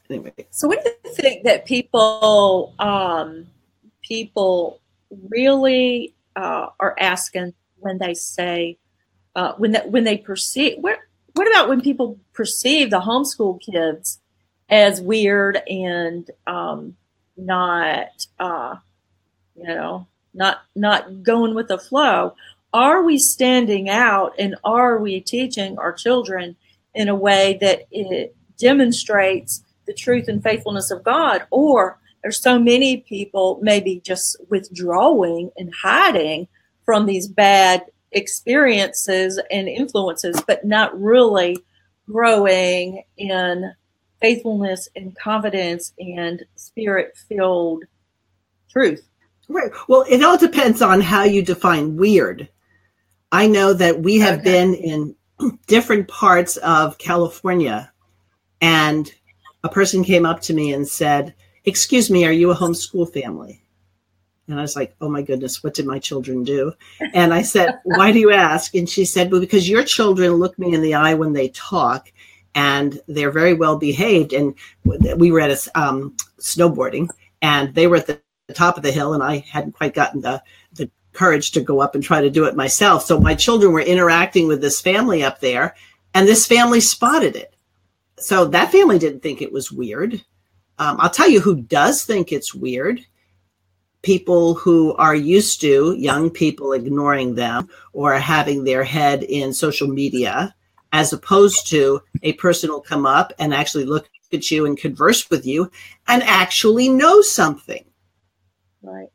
Anyway. 0.09 0.33
So 0.49 0.67
what 0.67 0.83
do 0.83 0.91
you 1.05 1.15
think 1.15 1.45
that 1.45 1.65
people 1.65 2.73
um, 2.79 3.47
people 4.07 4.79
really 5.29 6.13
uh, 6.35 6.67
are 6.79 6.95
asking 6.99 7.53
when 7.79 7.97
they 7.97 8.13
say 8.13 8.77
uh, 9.35 9.53
when 9.57 9.71
that 9.71 9.91
when 9.91 10.03
they 10.03 10.17
perceive 10.17 10.77
what 10.79 10.99
what 11.33 11.47
about 11.47 11.67
when 11.67 11.81
people 11.81 12.17
perceive 12.33 12.89
the 12.89 13.01
homeschool 13.01 13.59
kids 13.61 14.19
as 14.69 15.01
weird 15.01 15.61
and 15.67 16.31
um, 16.47 16.95
not 17.37 18.25
uh, 18.39 18.75
you 19.55 19.67
know 19.67 20.07
not 20.33 20.63
not 20.75 21.23
going 21.23 21.55
with 21.55 21.67
the 21.67 21.77
flow? 21.77 22.35
Are 22.73 23.03
we 23.03 23.17
standing 23.17 23.89
out 23.89 24.33
and 24.37 24.55
are 24.63 24.97
we 24.97 25.21
teaching 25.21 25.77
our 25.77 25.93
children 25.93 26.55
in 26.93 27.07
a 27.07 27.15
way 27.15 27.57
that 27.61 27.83
it 27.91 28.35
demonstrates 28.57 29.63
the 29.85 29.93
truth 29.93 30.27
and 30.27 30.43
faithfulness 30.43 30.91
of 30.91 31.03
God? 31.03 31.45
Or 31.51 31.99
there's 32.25 32.41
so 32.41 32.57
many 32.57 32.97
people 33.01 33.59
maybe 33.61 34.01
just 34.03 34.35
withdrawing 34.49 35.51
and 35.57 35.71
hiding 35.71 36.47
from 36.83 37.05
these 37.05 37.27
bad 37.27 37.85
experiences 38.13 39.39
and 39.51 39.67
influences, 39.67 40.41
but 40.47 40.65
not 40.65 40.99
really 40.99 41.55
growing 42.11 43.03
in 43.15 43.71
faithfulness 44.19 44.89
and 44.95 45.15
confidence 45.15 45.93
and 45.99 46.43
spirit 46.55 47.15
filled 47.29 47.83
truth. 48.71 49.07
Right. 49.47 49.69
Well, 49.87 50.03
it 50.09 50.23
all 50.23 50.39
depends 50.39 50.81
on 50.81 51.01
how 51.01 51.25
you 51.25 51.43
define 51.43 51.95
weird. 51.95 52.49
I 53.31 53.45
know 53.45 53.71
that 53.71 53.99
we 53.99 54.17
have 54.17 54.39
okay. 54.39 54.43
been 54.45 54.73
in 54.73 55.15
different 55.67 56.07
parts 56.07 56.57
of 56.57 56.97
California, 56.97 57.93
and 58.61 59.13
a 59.63 59.69
person 59.69 60.03
came 60.03 60.25
up 60.25 60.41
to 60.41 60.55
me 60.55 60.73
and 60.73 60.87
said, 60.87 61.35
excuse 61.65 62.09
me, 62.09 62.25
are 62.25 62.31
you 62.31 62.51
a 62.51 62.55
homeschool 62.55 63.11
family? 63.11 63.61
And 64.47 64.59
I 64.59 64.61
was 64.61 64.75
like, 64.75 64.95
oh 65.01 65.09
my 65.09 65.21
goodness, 65.21 65.63
what 65.63 65.73
did 65.73 65.87
my 65.87 65.97
children 65.97 66.43
do? 66.43 66.73
And 67.13 67.33
I 67.33 67.41
said, 67.41 67.79
why 67.83 68.11
do 68.11 68.19
you 68.19 68.31
ask? 68.31 68.75
And 68.75 68.87
she 68.87 69.05
said, 69.05 69.31
well, 69.31 69.41
because 69.41 69.67
your 69.67 69.83
children 69.83 70.33
look 70.33 70.57
me 70.59 70.73
in 70.73 70.81
the 70.81 70.93
eye 70.93 71.15
when 71.15 71.33
they 71.33 71.49
talk 71.49 72.11
and 72.53 72.99
they're 73.07 73.31
very 73.31 73.53
well 73.53 73.77
behaved. 73.77 74.33
And 74.33 74.55
we 74.83 75.31
were 75.31 75.41
at 75.41 75.51
a 75.51 75.79
um, 75.79 76.15
snowboarding 76.39 77.09
and 77.41 77.73
they 77.73 77.87
were 77.87 77.97
at 77.97 78.07
the 78.07 78.21
top 78.53 78.77
of 78.77 78.83
the 78.83 78.91
hill 78.91 79.13
and 79.13 79.23
I 79.23 79.39
hadn't 79.39 79.73
quite 79.73 79.95
gotten 79.95 80.21
the, 80.21 80.41
the 80.73 80.89
courage 81.13 81.51
to 81.51 81.61
go 81.61 81.81
up 81.81 81.95
and 81.95 82.03
try 82.03 82.21
to 82.21 82.29
do 82.29 82.45
it 82.45 82.55
myself. 82.55 83.03
So 83.03 83.19
my 83.19 83.33
children 83.33 83.73
were 83.73 83.81
interacting 83.81 84.47
with 84.47 84.61
this 84.61 84.79
family 84.79 85.23
up 85.23 85.39
there 85.39 85.75
and 86.13 86.27
this 86.27 86.45
family 86.45 86.81
spotted 86.81 87.35
it. 87.35 87.55
So 88.17 88.45
that 88.45 88.71
family 88.71 88.99
didn't 88.99 89.21
think 89.21 89.41
it 89.41 89.51
was 89.51 89.71
weird. 89.71 90.23
Um, 90.77 90.97
I'll 90.99 91.09
tell 91.09 91.29
you 91.29 91.39
who 91.39 91.61
does 91.61 92.03
think 92.03 92.31
it's 92.31 92.53
weird 92.53 93.05
people 94.05 94.53
who 94.53 94.93
are 94.97 95.15
used 95.15 95.59
to 95.59 95.95
young 95.97 96.29
people 96.29 96.73
ignoring 96.73 97.33
them 97.33 97.67
or 97.91 98.13
having 98.13 98.63
their 98.63 98.83
head 98.83 99.23
in 99.23 99.51
social 99.51 99.87
media, 99.87 100.53
as 100.93 101.11
opposed 101.11 101.67
to 101.67 101.99
a 102.21 102.33
person 102.33 102.69
will 102.69 102.81
come 102.81 103.07
up 103.07 103.33
and 103.39 103.51
actually 103.51 103.83
look 103.83 104.07
at 104.31 104.51
you 104.51 104.67
and 104.67 104.77
converse 104.77 105.27
with 105.31 105.43
you 105.43 105.71
and 106.07 106.21
actually 106.21 106.87
know 106.87 107.19
something. 107.21 107.83
Right. 108.83 109.09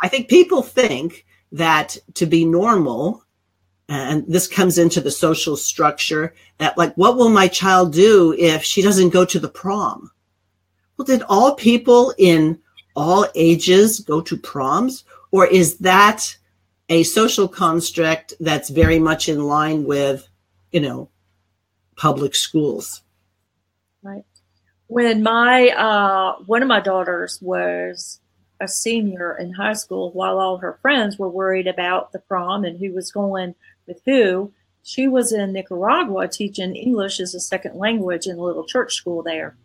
I 0.00 0.08
think 0.08 0.28
people 0.28 0.62
think 0.62 1.26
that 1.52 1.98
to 2.14 2.24
be 2.24 2.46
normal, 2.46 3.24
and 3.90 4.24
this 4.26 4.48
comes 4.48 4.78
into 4.78 5.02
the 5.02 5.10
social 5.10 5.54
structure, 5.54 6.34
that 6.56 6.78
like, 6.78 6.94
what 6.94 7.18
will 7.18 7.28
my 7.28 7.46
child 7.46 7.92
do 7.92 8.34
if 8.38 8.64
she 8.64 8.80
doesn't 8.80 9.10
go 9.10 9.26
to 9.26 9.38
the 9.38 9.48
prom? 9.48 10.10
Well, 10.96 11.06
did 11.06 11.22
all 11.28 11.54
people 11.54 12.14
in 12.18 12.58
all 12.94 13.26
ages 13.34 14.00
go 14.00 14.20
to 14.22 14.36
proms? 14.36 15.04
Or 15.30 15.46
is 15.46 15.78
that 15.78 16.36
a 16.88 17.02
social 17.02 17.48
construct 17.48 18.34
that's 18.40 18.70
very 18.70 18.98
much 18.98 19.28
in 19.28 19.44
line 19.44 19.84
with, 19.84 20.28
you 20.70 20.80
know, 20.80 21.10
public 21.96 22.34
schools? 22.34 23.02
Right. 24.02 24.24
When 24.86 25.22
my, 25.22 25.70
uh, 25.70 26.42
one 26.44 26.62
of 26.62 26.68
my 26.68 26.80
daughters 26.80 27.40
was 27.42 28.20
a 28.60 28.68
senior 28.68 29.36
in 29.36 29.54
high 29.54 29.72
school, 29.72 30.12
while 30.12 30.38
all 30.38 30.58
her 30.58 30.78
friends 30.80 31.18
were 31.18 31.28
worried 31.28 31.66
about 31.66 32.12
the 32.12 32.20
prom 32.20 32.64
and 32.64 32.78
who 32.78 32.92
was 32.92 33.10
going 33.10 33.54
with 33.88 34.00
who, 34.04 34.52
she 34.84 35.08
was 35.08 35.32
in 35.32 35.52
Nicaragua 35.52 36.28
teaching 36.28 36.76
English 36.76 37.18
as 37.18 37.34
a 37.34 37.40
second 37.40 37.76
language 37.76 38.26
in 38.26 38.38
a 38.38 38.42
little 38.42 38.66
church 38.66 38.94
school 38.94 39.22
there 39.22 39.56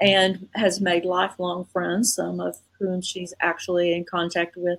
and 0.00 0.48
has 0.54 0.80
made 0.80 1.04
lifelong 1.04 1.66
friends, 1.66 2.14
some 2.14 2.40
of 2.40 2.56
whom 2.78 3.02
she's 3.02 3.34
actually 3.40 3.92
in 3.92 4.04
contact 4.04 4.56
with 4.56 4.78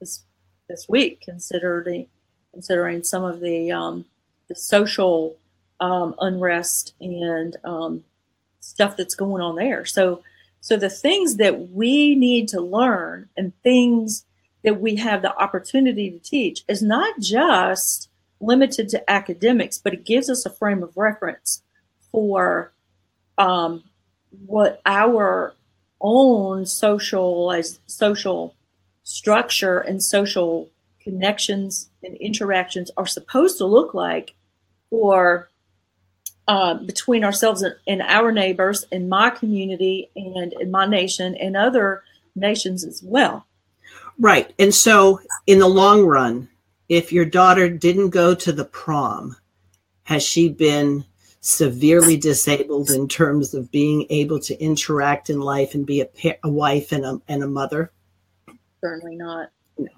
this 0.00 0.24
this 0.68 0.88
week, 0.88 1.22
considering 1.22 2.08
considering 2.52 3.02
some 3.02 3.24
of 3.24 3.40
the 3.40 3.70
um, 3.70 4.04
the 4.48 4.54
social 4.54 5.36
um, 5.80 6.14
unrest 6.20 6.94
and 7.00 7.56
um, 7.64 8.04
stuff 8.60 8.96
that's 8.96 9.14
going 9.14 9.42
on 9.42 9.56
there. 9.56 9.84
So 9.84 10.22
so 10.60 10.76
the 10.76 10.90
things 10.90 11.36
that 11.36 11.70
we 11.70 12.14
need 12.14 12.48
to 12.48 12.60
learn 12.60 13.28
and 13.36 13.52
things 13.62 14.24
that 14.64 14.80
we 14.80 14.96
have 14.96 15.22
the 15.22 15.36
opportunity 15.36 16.10
to 16.10 16.18
teach 16.18 16.64
is 16.68 16.82
not 16.82 17.20
just 17.20 18.10
limited 18.40 18.88
to 18.88 19.10
academics, 19.10 19.78
but 19.78 19.94
it 19.94 20.04
gives 20.04 20.28
us 20.28 20.44
a 20.44 20.50
frame 20.50 20.82
of 20.82 20.96
reference 20.96 21.62
for 22.10 22.72
um, 23.36 23.84
what 24.46 24.80
our 24.86 25.54
own 26.00 26.66
social 26.66 27.52
as 27.52 27.80
social 27.86 28.54
structure 29.02 29.78
and 29.78 30.02
social 30.02 30.68
connections 31.00 31.88
and 32.02 32.16
interactions 32.16 32.90
are 32.96 33.06
supposed 33.06 33.58
to 33.58 33.64
look 33.64 33.94
like 33.94 34.34
or 34.90 35.48
uh, 36.46 36.74
between 36.74 37.24
ourselves 37.24 37.62
and, 37.62 37.74
and, 37.86 38.00
our 38.02 38.32
neighbors 38.32 38.84
in 38.90 39.08
my 39.08 39.28
community 39.28 40.10
and 40.16 40.54
in 40.54 40.70
my 40.70 40.86
nation 40.86 41.34
and 41.36 41.56
other 41.56 42.02
nations 42.34 42.84
as 42.84 43.02
well. 43.02 43.46
Right. 44.18 44.52
And 44.58 44.74
so, 44.74 45.20
in 45.46 45.58
the 45.58 45.68
long 45.68 46.06
run, 46.06 46.48
if 46.88 47.12
your 47.12 47.26
daughter 47.26 47.68
didn't 47.68 48.10
go 48.10 48.34
to 48.34 48.52
the 48.52 48.64
prom, 48.64 49.36
has 50.04 50.22
she 50.22 50.48
been 50.48 51.04
severely 51.48 52.16
disabled 52.16 52.90
in 52.90 53.08
terms 53.08 53.54
of 53.54 53.70
being 53.70 54.06
able 54.10 54.38
to 54.38 54.60
interact 54.62 55.30
in 55.30 55.40
life 55.40 55.74
and 55.74 55.86
be 55.86 56.00
a, 56.00 56.04
pa- 56.04 56.38
a 56.44 56.50
wife 56.50 56.92
and 56.92 57.04
a, 57.04 57.20
and 57.28 57.42
a 57.42 57.48
mother? 57.48 57.90
Certainly 58.82 59.16
not. 59.16 59.48
No. 59.78 59.88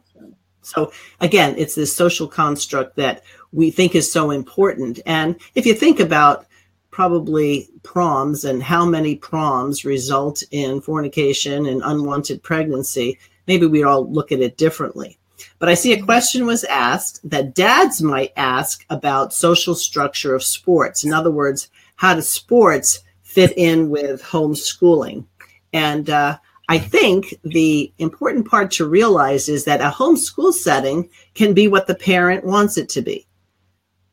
So 0.63 0.93
again, 1.21 1.55
it's 1.59 1.75
this 1.75 1.95
social 1.95 2.29
construct 2.29 2.97
that 2.97 3.25
we 3.53 3.71
think 3.71 3.95
is 3.95 4.11
so 4.11 4.31
important. 4.31 5.01
And 5.07 5.41
if 5.55 5.67
you 5.67 5.75
think 5.75 5.99
about 5.99 6.47
probably 6.91 7.69
proms 7.83 8.45
and 8.45 8.63
how 8.63 8.85
many 8.85 9.17
proms 9.17 9.85
result 9.85 10.43
in 10.53 10.81
fornication 10.81 11.67
and 11.67 11.83
unwanted 11.85 12.43
pregnancy, 12.43 13.19
maybe 13.47 13.67
we 13.67 13.83
all 13.83 14.11
look 14.11 14.31
at 14.31 14.41
it 14.41 14.57
differently. 14.57 15.19
But 15.59 15.69
I 15.69 15.75
see 15.75 15.93
a 15.93 16.03
question 16.03 16.47
was 16.47 16.65
asked 16.65 17.29
that 17.29 17.55
dads 17.55 18.03
might 18.03 18.33
ask 18.37 18.85
about 18.91 19.33
social 19.33 19.75
structure 19.75 20.35
of 20.35 20.43
sports. 20.43 21.05
In 21.05 21.13
other 21.13 21.31
words, 21.31 21.69
how 21.97 22.15
do 22.15 22.23
sports 22.23 23.01
fit 23.23 23.53
in 23.57 23.91
with 23.91 24.23
homeschooling? 24.23 25.25
And 25.73 26.11
uh, 26.11 26.39
I 26.69 26.79
think 26.79 27.35
the 27.43 27.93
important 27.99 28.49
part 28.49 28.71
to 28.73 28.89
realize 28.89 29.49
is 29.49 29.65
that 29.65 29.81
a 29.81 29.91
homeschool 29.91 30.53
setting 30.53 31.09
can 31.35 31.53
be 31.53 31.69
what 31.69 31.87
the 31.87 31.95
parent 31.95 32.45
wants 32.45 32.77
it 32.77 32.89
to 32.91 33.03
be. 33.03 33.27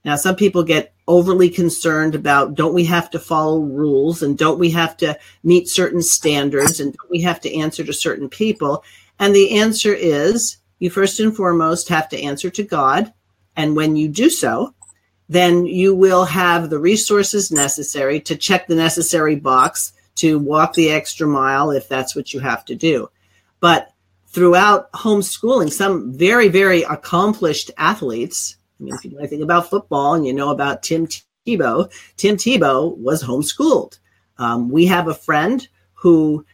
Now, 0.03 0.15
some 0.15 0.35
people 0.35 0.63
get 0.63 0.93
overly 1.07 1.49
concerned 1.49 2.15
about 2.15 2.55
don't 2.55 2.73
we 2.73 2.85
have 2.85 3.09
to 3.11 3.19
follow 3.19 3.59
rules 3.59 4.23
and 4.23 4.37
don't 4.37 4.57
we 4.57 4.71
have 4.71 4.97
to 4.97 5.17
meet 5.43 5.67
certain 5.67 6.01
standards 6.01 6.79
and 6.79 6.93
don't 6.93 7.11
we 7.11 7.21
have 7.21 7.41
to 7.41 7.55
answer 7.55 7.83
to 7.83 7.93
certain 7.93 8.29
people? 8.29 8.83
And 9.19 9.35
the 9.35 9.59
answer 9.59 9.93
is 9.93 10.57
you 10.79 10.89
first 10.89 11.19
and 11.19 11.35
foremost 11.35 11.89
have 11.89 12.09
to 12.09 12.21
answer 12.21 12.49
to 12.51 12.63
God. 12.63 13.13
And 13.55 13.75
when 13.75 13.95
you 13.95 14.07
do 14.07 14.29
so, 14.29 14.73
then 15.29 15.65
you 15.65 15.95
will 15.95 16.25
have 16.25 16.69
the 16.69 16.79
resources 16.79 17.51
necessary 17.51 18.19
to 18.21 18.35
check 18.35 18.67
the 18.67 18.75
necessary 18.75 19.35
box 19.35 19.93
to 20.15 20.39
walk 20.39 20.73
the 20.73 20.89
extra 20.89 21.27
mile 21.27 21.71
if 21.71 21.87
that's 21.87 22.15
what 22.15 22.33
you 22.33 22.39
have 22.39 22.65
to 22.65 22.75
do. 22.75 23.09
But 23.59 23.91
throughout 24.27 24.91
homeschooling, 24.91 25.71
some 25.71 26.13
very, 26.13 26.47
very 26.47 26.83
accomplished 26.83 27.71
athletes, 27.77 28.57
I 28.79 28.83
mean, 28.83 28.93
if 28.93 29.03
you 29.03 29.11
know 29.11 29.19
anything 29.19 29.41
about 29.41 29.69
football 29.69 30.13
and 30.13 30.25
you 30.25 30.33
know 30.33 30.49
about 30.49 30.83
Tim 30.83 31.07
Tebow, 31.47 31.91
Tim 32.17 32.35
Tebow 32.35 32.95
was 32.97 33.23
homeschooled. 33.23 33.99
Um, 34.37 34.69
we 34.69 34.85
have 34.85 35.07
a 35.07 35.15
friend 35.15 35.67
who 35.93 36.45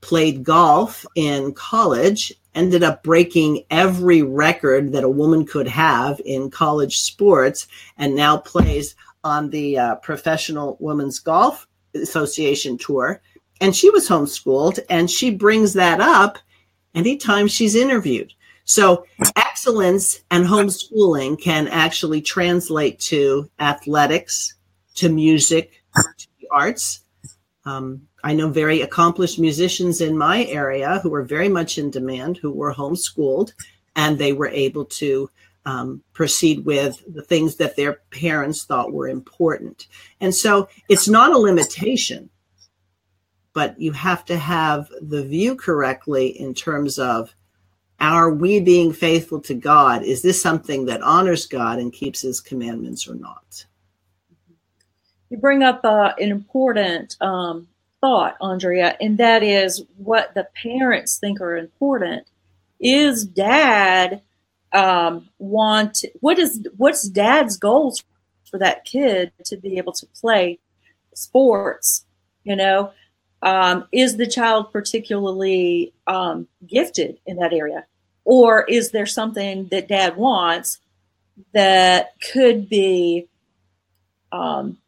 played 0.00 0.44
golf 0.44 1.04
in 1.14 1.52
college 1.52 2.32
ended 2.58 2.82
up 2.82 3.04
breaking 3.04 3.64
every 3.70 4.20
record 4.22 4.92
that 4.92 5.04
a 5.04 5.08
woman 5.08 5.46
could 5.46 5.68
have 5.68 6.20
in 6.24 6.50
college 6.50 6.98
sports, 6.98 7.68
and 7.96 8.16
now 8.16 8.36
plays 8.36 8.96
on 9.22 9.48
the 9.50 9.78
uh, 9.78 9.94
Professional 9.96 10.76
Women's 10.80 11.20
Golf 11.20 11.68
Association 11.94 12.76
tour. 12.76 13.22
And 13.60 13.74
she 13.74 13.90
was 13.90 14.08
homeschooled, 14.08 14.80
and 14.90 15.08
she 15.08 15.30
brings 15.30 15.72
that 15.74 16.00
up 16.00 16.38
anytime 16.94 17.46
she's 17.46 17.76
interviewed. 17.76 18.32
So, 18.64 19.06
excellence 19.36 20.20
and 20.30 20.44
homeschooling 20.44 21.40
can 21.40 21.68
actually 21.68 22.20
translate 22.20 22.98
to 23.00 23.48
athletics, 23.58 24.54
to 24.96 25.08
music, 25.08 25.82
to 25.94 26.26
the 26.40 26.48
arts. 26.50 27.00
Um, 27.64 28.08
I 28.24 28.34
know 28.34 28.48
very 28.48 28.80
accomplished 28.80 29.38
musicians 29.38 30.00
in 30.00 30.18
my 30.18 30.44
area 30.46 30.98
who 31.02 31.10
were 31.10 31.22
very 31.22 31.48
much 31.48 31.78
in 31.78 31.90
demand, 31.90 32.36
who 32.36 32.50
were 32.50 32.74
homeschooled, 32.74 33.52
and 33.94 34.18
they 34.18 34.32
were 34.32 34.48
able 34.48 34.84
to 34.84 35.30
um, 35.66 36.02
proceed 36.14 36.64
with 36.64 37.02
the 37.12 37.22
things 37.22 37.56
that 37.56 37.76
their 37.76 38.00
parents 38.10 38.64
thought 38.64 38.92
were 38.92 39.08
important. 39.08 39.86
And 40.20 40.34
so 40.34 40.68
it's 40.88 41.08
not 41.08 41.32
a 41.32 41.38
limitation, 41.38 42.30
but 43.52 43.78
you 43.80 43.92
have 43.92 44.24
to 44.26 44.38
have 44.38 44.88
the 45.00 45.22
view 45.22 45.54
correctly 45.54 46.28
in 46.40 46.54
terms 46.54 46.98
of 46.98 47.34
are 48.00 48.30
we 48.30 48.60
being 48.60 48.92
faithful 48.92 49.40
to 49.40 49.54
God? 49.54 50.04
Is 50.04 50.22
this 50.22 50.40
something 50.40 50.86
that 50.86 51.02
honors 51.02 51.46
God 51.46 51.78
and 51.78 51.92
keeps 51.92 52.20
his 52.20 52.40
commandments 52.40 53.08
or 53.08 53.16
not? 53.16 53.66
You 55.30 55.38
bring 55.38 55.62
up 55.62 55.84
uh, 55.84 56.14
an 56.18 56.30
important 56.30 57.16
um, 57.20 57.68
thought, 58.00 58.36
Andrea, 58.40 58.96
and 59.00 59.18
that 59.18 59.42
is 59.42 59.84
what 59.96 60.34
the 60.34 60.48
parents 60.62 61.18
think 61.18 61.40
are 61.40 61.56
important. 61.56 62.26
Is 62.80 63.24
dad 63.24 64.22
um, 64.72 65.28
want 65.38 66.04
what 66.20 66.38
is 66.38 66.66
what's 66.76 67.08
dad's 67.08 67.56
goals 67.56 68.04
for 68.50 68.58
that 68.58 68.84
kid 68.84 69.32
to 69.44 69.56
be 69.56 69.78
able 69.78 69.92
to 69.94 70.06
play 70.20 70.58
sports? 71.14 72.04
You 72.44 72.56
know, 72.56 72.92
um, 73.42 73.86
is 73.92 74.16
the 74.16 74.26
child 74.26 74.72
particularly 74.72 75.92
um, 76.06 76.46
gifted 76.66 77.18
in 77.26 77.36
that 77.38 77.52
area, 77.52 77.84
or 78.24 78.64
is 78.64 78.90
there 78.90 79.06
something 79.06 79.68
that 79.68 79.88
dad 79.88 80.16
wants 80.16 80.78
that 81.52 82.12
could 82.32 82.68
be 82.68 83.28
um, 84.32 84.78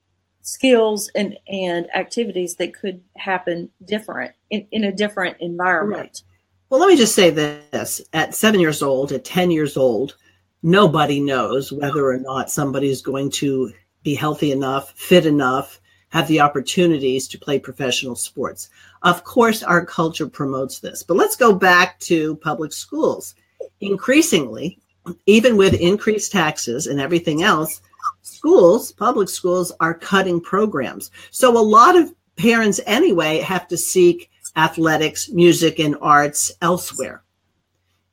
skills 0.51 1.11
and, 1.15 1.39
and 1.49 1.87
activities 1.95 2.57
that 2.57 2.75
could 2.75 3.01
happen 3.17 3.71
different 3.85 4.33
in, 4.51 4.67
in 4.73 4.85
a 4.85 4.93
different 4.93 5.37
environment. 5.41 6.01
Right. 6.01 6.23
Well, 6.69 6.81
let 6.81 6.89
me 6.89 6.97
just 6.97 7.15
say 7.15 7.31
this 7.31 8.01
at 8.13 8.35
seven 8.35 8.61
years 8.61 8.83
old, 8.83 9.13
at 9.13 9.25
10 9.25 9.51
years 9.51 9.77
old, 9.77 10.17
nobody 10.63 11.21
knows 11.21 11.73
whether 11.73 12.07
or 12.07 12.19
not 12.19 12.51
somebody 12.51 12.91
is 12.91 13.03
going 13.03 13.31
to 13.33 13.73
be 14.03 14.15
healthy 14.15 14.53
enough, 14.53 14.93
fit 14.93 15.27
enough, 15.27 15.81
have 16.09 16.27
the 16.27 16.41
opportunities 16.41 17.29
to 17.29 17.39
play 17.39 17.59
professional 17.59 18.17
sports. 18.17 18.71
Of 19.03 19.25
course, 19.25 19.63
our 19.63 19.85
culture 19.85 20.29
promotes 20.29 20.81
this, 20.81 21.03
but 21.03 21.17
let's 21.17 21.37
go 21.37 21.55
back 21.55 21.99
to 22.01 22.37
public 22.37 22.73
schools. 22.73 23.35
Increasingly, 23.81 24.79
even 25.27 25.57
with 25.57 25.75
increased 25.75 26.33
taxes 26.33 26.87
and 26.87 27.01
everything 27.01 27.43
else, 27.43 27.81
schools, 28.23 28.93
public 28.93 29.29
schools, 29.29 29.73
are 29.81 29.95
cutting 29.95 30.41
programs. 30.41 31.11
So 31.31 31.57
a 31.57 31.61
lot 31.61 31.97
of 31.97 32.15
parents, 32.37 32.81
anyway, 32.87 33.39
have 33.41 33.69
to 33.69 33.77
seek 33.77 34.31
athletics, 34.57 35.29
music, 35.29 35.79
and 35.79 35.97
arts 36.01 36.53
elsewhere. 36.63 37.23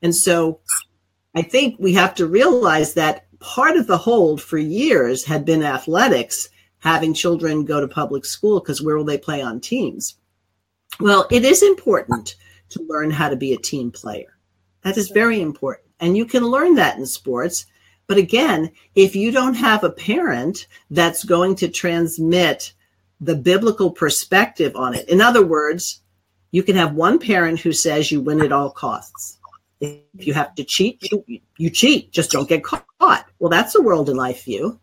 And 0.02 0.14
so 0.14 0.60
I 1.34 1.42
think 1.42 1.76
we 1.78 1.92
have 1.94 2.14
to 2.16 2.26
realize 2.26 2.94
that 2.94 3.26
part 3.40 3.76
of 3.76 3.86
the 3.86 3.98
hold 3.98 4.40
for 4.40 4.58
years 4.58 5.24
had 5.24 5.44
been 5.44 5.62
athletics, 5.62 6.48
having 6.78 7.14
children 7.14 7.64
go 7.64 7.80
to 7.80 7.88
public 7.88 8.24
school 8.24 8.60
because 8.60 8.82
where 8.82 8.96
will 8.96 9.04
they 9.04 9.18
play 9.18 9.42
on 9.42 9.60
teams? 9.60 10.16
Well, 11.00 11.26
it 11.30 11.44
is 11.44 11.62
important 11.62 12.36
to 12.70 12.82
learn 12.88 13.10
how 13.10 13.28
to 13.28 13.36
be 13.36 13.52
a 13.52 13.58
team 13.58 13.90
player. 13.90 14.38
That 14.82 14.96
is 14.96 15.10
very 15.10 15.40
important. 15.40 15.88
And 16.00 16.16
you 16.16 16.24
can 16.24 16.44
learn 16.44 16.74
that 16.76 16.98
in 16.98 17.06
sports 17.06 17.66
but 18.08 18.16
again, 18.16 18.72
if 18.94 19.14
you 19.14 19.30
don't 19.30 19.54
have 19.54 19.84
a 19.84 19.90
parent 19.90 20.66
that's 20.90 21.24
going 21.24 21.54
to 21.56 21.68
transmit 21.68 22.72
the 23.20 23.36
biblical 23.36 23.90
perspective 23.90 24.74
on 24.74 24.94
it, 24.94 25.08
in 25.08 25.20
other 25.20 25.46
words, 25.46 26.00
you 26.50 26.62
can 26.62 26.74
have 26.74 26.94
one 26.94 27.18
parent 27.18 27.60
who 27.60 27.72
says 27.72 28.10
you 28.10 28.22
win 28.22 28.40
at 28.40 28.50
all 28.50 28.70
costs. 28.70 29.38
If 29.80 30.26
you 30.26 30.32
have 30.32 30.54
to 30.54 30.64
cheat, 30.64 31.02
you, 31.12 31.22
you 31.58 31.68
cheat, 31.68 32.10
just 32.10 32.30
don't 32.30 32.48
get 32.48 32.64
caught. 32.64 33.26
Well, 33.38 33.50
that's 33.50 33.74
a 33.74 33.82
world 33.82 34.08
in 34.08 34.16
life 34.16 34.42
view. 34.44 34.80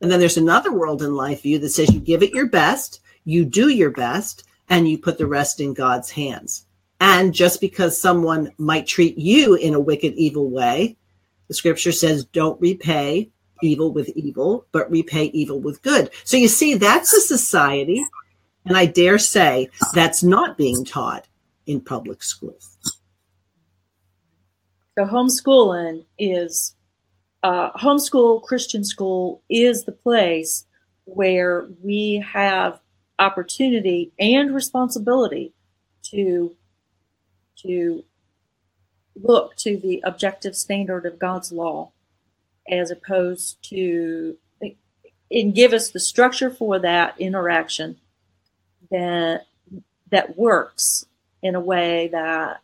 And 0.00 0.10
then 0.10 0.18
there's 0.18 0.38
another 0.38 0.72
world 0.72 1.02
in 1.02 1.14
life 1.14 1.42
view 1.42 1.58
that 1.58 1.68
says 1.68 1.92
you 1.92 2.00
give 2.00 2.22
it 2.22 2.32
your 2.32 2.48
best, 2.48 3.00
you 3.24 3.44
do 3.44 3.68
your 3.68 3.90
best, 3.90 4.44
and 4.70 4.88
you 4.88 4.96
put 4.96 5.18
the 5.18 5.26
rest 5.26 5.60
in 5.60 5.74
God's 5.74 6.10
hands. 6.10 6.64
And 7.00 7.34
just 7.34 7.60
because 7.60 8.00
someone 8.00 8.52
might 8.56 8.86
treat 8.86 9.18
you 9.18 9.54
in 9.54 9.74
a 9.74 9.80
wicked, 9.80 10.14
evil 10.14 10.48
way 10.48 10.96
the 11.50 11.54
scripture 11.54 11.90
says, 11.90 12.26
don't 12.26 12.60
repay 12.60 13.28
evil 13.60 13.92
with 13.92 14.08
evil, 14.10 14.66
but 14.70 14.88
repay 14.88 15.24
evil 15.24 15.58
with 15.58 15.82
good. 15.82 16.08
So 16.22 16.36
you 16.36 16.46
see, 16.46 16.74
that's 16.74 17.12
a 17.12 17.20
society, 17.20 18.06
and 18.64 18.76
I 18.76 18.86
dare 18.86 19.18
say 19.18 19.68
that's 19.92 20.22
not 20.22 20.56
being 20.56 20.84
taught 20.84 21.26
in 21.66 21.80
public 21.80 22.22
schools. 22.22 22.78
So 24.96 25.04
homeschooling 25.04 26.04
is 26.20 26.76
uh, 27.42 27.72
homeschool 27.72 28.44
Christian 28.44 28.84
school 28.84 29.42
is 29.50 29.82
the 29.82 29.92
place 29.92 30.66
where 31.04 31.66
we 31.82 32.24
have 32.32 32.78
opportunity 33.18 34.12
and 34.20 34.54
responsibility 34.54 35.52
to 36.12 36.54
to 37.56 38.04
look 39.22 39.56
to 39.56 39.76
the 39.76 40.02
objective 40.04 40.56
standard 40.56 41.06
of 41.06 41.18
God's 41.18 41.52
law 41.52 41.90
as 42.68 42.90
opposed 42.90 43.62
to 43.70 44.36
and 45.30 45.54
give 45.54 45.72
us 45.72 45.90
the 45.90 46.00
structure 46.00 46.50
for 46.50 46.78
that 46.80 47.14
interaction 47.18 47.96
that 48.90 49.46
that 50.10 50.36
works 50.36 51.06
in 51.42 51.54
a 51.54 51.60
way 51.60 52.08
that 52.08 52.60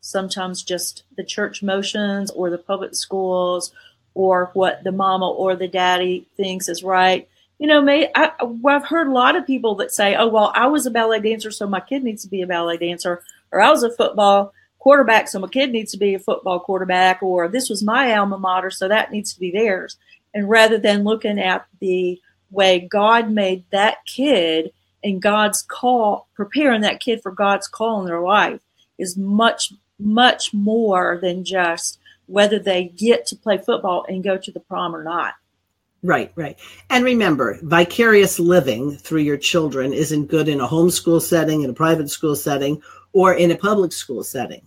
sometimes 0.00 0.62
just 0.62 1.02
the 1.16 1.24
church 1.24 1.62
motions 1.62 2.30
or 2.30 2.50
the 2.50 2.58
public 2.58 2.94
schools 2.94 3.72
or 4.14 4.50
what 4.54 4.84
the 4.84 4.92
mama 4.92 5.28
or 5.28 5.56
the 5.56 5.68
daddy 5.68 6.26
thinks 6.36 6.68
is 6.68 6.82
right. 6.82 7.28
You 7.58 7.66
know, 7.66 7.80
may 7.80 8.10
I, 8.14 8.32
I've 8.66 8.86
heard 8.86 9.08
a 9.08 9.12
lot 9.12 9.36
of 9.36 9.46
people 9.46 9.74
that 9.76 9.92
say, 9.92 10.14
"Oh, 10.14 10.28
well, 10.28 10.52
I 10.54 10.66
was 10.66 10.86
a 10.86 10.90
ballet 10.90 11.20
dancer, 11.20 11.50
so 11.50 11.66
my 11.66 11.80
kid 11.80 12.02
needs 12.02 12.22
to 12.22 12.28
be 12.28 12.42
a 12.42 12.46
ballet 12.46 12.78
dancer," 12.78 13.22
or 13.52 13.60
"I 13.60 13.70
was 13.70 13.82
a 13.82 13.90
football 13.90 14.52
quarterback, 14.80 15.28
so 15.28 15.38
my 15.38 15.46
kid 15.46 15.70
needs 15.70 15.92
to 15.92 15.98
be 15.98 16.14
a 16.14 16.18
football 16.18 16.58
quarterback, 16.58 17.22
or 17.22 17.46
this 17.46 17.70
was 17.70 17.82
my 17.82 18.16
alma 18.16 18.38
mater, 18.38 18.70
so 18.70 18.88
that 18.88 19.12
needs 19.12 19.32
to 19.32 19.38
be 19.38 19.52
theirs. 19.52 19.96
And 20.34 20.48
rather 20.48 20.78
than 20.78 21.04
looking 21.04 21.38
at 21.38 21.66
the 21.80 22.20
way 22.50 22.80
God 22.80 23.30
made 23.30 23.64
that 23.70 23.98
kid 24.06 24.72
and 25.04 25.22
God's 25.22 25.62
call, 25.62 26.28
preparing 26.34 26.80
that 26.80 27.00
kid 27.00 27.22
for 27.22 27.30
God's 27.30 27.68
call 27.68 28.00
in 28.00 28.06
their 28.06 28.20
life 28.20 28.60
is 28.98 29.16
much, 29.16 29.72
much 29.98 30.52
more 30.52 31.18
than 31.22 31.44
just 31.44 31.98
whether 32.26 32.58
they 32.58 32.84
get 32.84 33.26
to 33.26 33.36
play 33.36 33.58
football 33.58 34.04
and 34.08 34.24
go 34.24 34.36
to 34.36 34.50
the 34.50 34.60
prom 34.60 34.94
or 34.94 35.02
not. 35.02 35.34
Right, 36.02 36.32
right. 36.34 36.58
And 36.88 37.04
remember, 37.04 37.58
vicarious 37.62 38.38
living 38.38 38.96
through 38.96 39.20
your 39.20 39.36
children 39.36 39.92
isn't 39.92 40.26
good 40.26 40.48
in 40.48 40.60
a 40.60 40.68
homeschool 40.68 41.20
setting, 41.20 41.62
in 41.62 41.70
a 41.70 41.74
private 41.74 42.08
school 42.08 42.34
setting, 42.34 42.80
or 43.12 43.34
in 43.34 43.50
a 43.50 43.56
public 43.56 43.92
school 43.92 44.24
setting. 44.24 44.66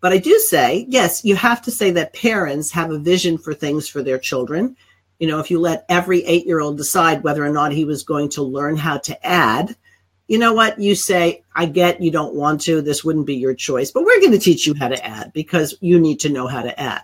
But 0.00 0.12
I 0.12 0.18
do 0.18 0.38
say, 0.38 0.86
yes, 0.88 1.24
you 1.24 1.36
have 1.36 1.62
to 1.62 1.70
say 1.70 1.90
that 1.92 2.12
parents 2.12 2.70
have 2.70 2.90
a 2.90 2.98
vision 2.98 3.38
for 3.38 3.54
things 3.54 3.88
for 3.88 4.02
their 4.02 4.18
children. 4.18 4.76
You 5.18 5.26
know, 5.26 5.38
if 5.40 5.50
you 5.50 5.58
let 5.58 5.86
every 5.88 6.24
eight 6.24 6.46
year 6.46 6.60
old 6.60 6.76
decide 6.76 7.22
whether 7.22 7.44
or 7.44 7.50
not 7.50 7.72
he 7.72 7.84
was 7.84 8.04
going 8.04 8.28
to 8.30 8.42
learn 8.42 8.76
how 8.76 8.98
to 8.98 9.26
add, 9.26 9.74
you 10.28 10.38
know 10.38 10.52
what? 10.52 10.78
You 10.78 10.94
say, 10.94 11.42
I 11.54 11.66
get 11.66 12.02
you 12.02 12.10
don't 12.10 12.34
want 12.34 12.60
to. 12.62 12.82
This 12.82 13.04
wouldn't 13.04 13.26
be 13.26 13.36
your 13.36 13.54
choice, 13.54 13.90
but 13.90 14.04
we're 14.04 14.20
going 14.20 14.32
to 14.32 14.38
teach 14.38 14.66
you 14.66 14.74
how 14.74 14.88
to 14.88 15.06
add 15.06 15.32
because 15.32 15.74
you 15.80 15.98
need 15.98 16.20
to 16.20 16.28
know 16.28 16.46
how 16.46 16.62
to 16.62 16.78
add. 16.78 17.02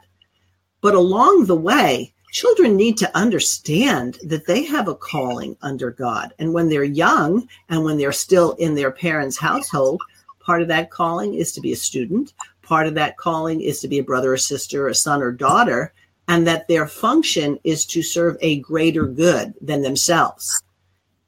But 0.81 0.95
along 0.95 1.47
the 1.47 1.57
way, 1.57 2.13
children 2.33 2.77
need 2.77 2.99
to 2.99 3.17
understand 3.17 4.19
that 4.25 4.47
they 4.47 4.65
have 4.65 4.89
a 4.89 4.95
calling 4.95 5.57
under 5.63 5.91
God. 5.91 6.35
And 6.39 6.53
when 6.53 6.69
they're 6.69 6.83
young 6.83 7.47
and 7.69 7.85
when 7.85 7.97
they're 7.97 8.13
still 8.13 8.53
in 8.53 8.75
their 8.75 8.91
parents' 8.91 9.39
household, 9.39 10.03
part 10.41 10.61
of 10.61 10.69
that 10.69 10.91
calling 10.91 11.35
is 11.35 11.53
to 11.53 11.61
be 11.61 11.73
a 11.73 11.77
student 11.77 12.35
part 12.63 12.87
of 12.87 12.95
that 12.95 13.17
calling 13.17 13.61
is 13.61 13.81
to 13.81 13.89
be 13.89 13.99
a 13.99 14.05
brother 14.05 14.33
or 14.33 14.37
sister, 14.37 14.89
a 14.89 14.95
son 14.95 15.23
or 15.23 15.33
daughter, 15.33 15.93
and 16.29 16.47
that 16.47 16.69
their 16.69 16.87
function 16.87 17.59
is 17.65 17.85
to 17.87 18.03
serve 18.03 18.37
a 18.41 18.61
greater 18.61 19.07
good 19.07 19.55
than 19.61 19.83
themselves. 19.83 20.63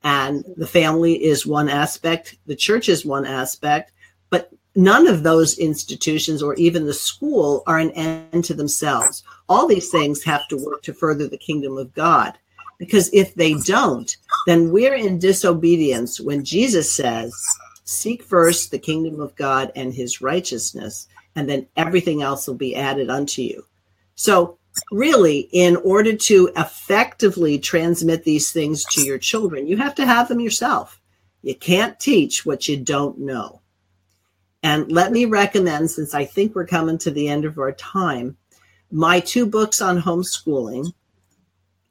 And 0.03 0.45
the 0.57 0.67
family 0.67 1.23
is 1.25 1.47
one 1.47 1.69
aspect, 1.69 2.37
the 2.47 2.57
church 2.57 2.89
is 2.89 3.07
one 3.07 3.25
aspect, 3.25 3.93
but 4.31 4.51
none 4.77 5.07
of 5.07 5.23
those 5.23 5.59
institutions 5.59 6.43
or 6.43 6.55
even 6.55 6.85
the 6.85 6.95
school 6.95 7.63
are 7.67 7.79
an 7.79 7.91
end 7.93 8.45
to 8.45 8.55
themselves. 8.55 9.25
All 9.49 9.67
these 9.67 9.91
things 9.91 10.23
have 10.25 10.47
to 10.49 10.57
work 10.57 10.83
to 10.83 10.93
further 10.93 11.27
the 11.27 11.39
kingdom 11.39 11.79
of 11.79 11.95
God. 11.95 12.35
Because 12.79 13.09
if 13.13 13.35
they 13.35 13.55
don't, 13.55 14.15
then 14.47 14.73
we're 14.73 14.95
in 14.95 15.19
disobedience 15.19 16.21
when 16.21 16.45
Jesus 16.45 16.93
says, 16.93 17.33
Seek 17.85 18.23
first 18.23 18.71
the 18.71 18.79
kingdom 18.79 19.21
of 19.21 19.37
God 19.37 19.71
and 19.77 19.93
his 19.93 20.21
righteousness, 20.21 21.07
and 21.37 21.49
then 21.49 21.67
everything 21.77 22.23
else 22.23 22.47
will 22.47 22.55
be 22.55 22.77
added 22.77 23.11
unto 23.11 23.43
you. 23.43 23.65
So, 24.15 24.59
really, 24.91 25.49
in 25.53 25.77
order 25.77 26.17
to 26.17 26.51
effectively 26.57 27.59
transmit 27.59 28.25
these 28.25 28.51
things 28.53 28.85
to 28.85 29.03
your 29.03 29.19
children, 29.19 29.67
you 29.67 29.77
have 29.77 29.95
to 29.97 30.07
have 30.07 30.29
them 30.29 30.41
yourself. 30.41 31.01
You 31.43 31.55
can't 31.55 31.99
teach 32.01 32.47
what 32.47 32.69
you 32.69 32.77
don't 32.77 33.19
know. 33.19 33.61
And 34.63 34.91
let 34.91 35.13
me 35.13 35.27
recommend, 35.27 35.91
since 35.91 36.15
I 36.15 36.25
think 36.25 36.55
we're 36.55 36.67
coming 36.67 36.99
to 36.99 37.11
the 37.11 37.29
end 37.29 37.45
of 37.45 37.59
our 37.59 37.73
time, 37.73 38.37
my 38.91 39.21
two 39.21 39.47
books 39.47 39.83
on 39.83 40.01
homeschooling 40.01 40.93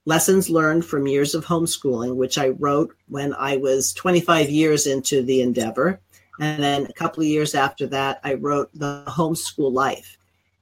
Lessons 0.06 0.49
Learned 0.49 0.84
from 0.84 1.08
Years 1.08 1.34
of 1.34 1.45
Homeschooling, 1.45 2.15
which 2.15 2.38
I 2.38 2.49
wrote 2.49 2.93
when 3.08 3.34
I 3.34 3.56
was 3.56 3.93
25 3.93 4.49
years 4.49 4.86
into 4.86 5.21
the 5.21 5.41
endeavor. 5.41 6.01
And 6.39 6.63
then 6.63 6.86
a 6.86 6.93
couple 6.93 7.22
of 7.22 7.28
years 7.28 7.56
after 7.56 7.88
that, 7.88 8.19
I 8.24 8.34
wrote 8.36 8.69
The 8.74 9.04
Homeschool 9.08 9.72
Life. 9.72 10.17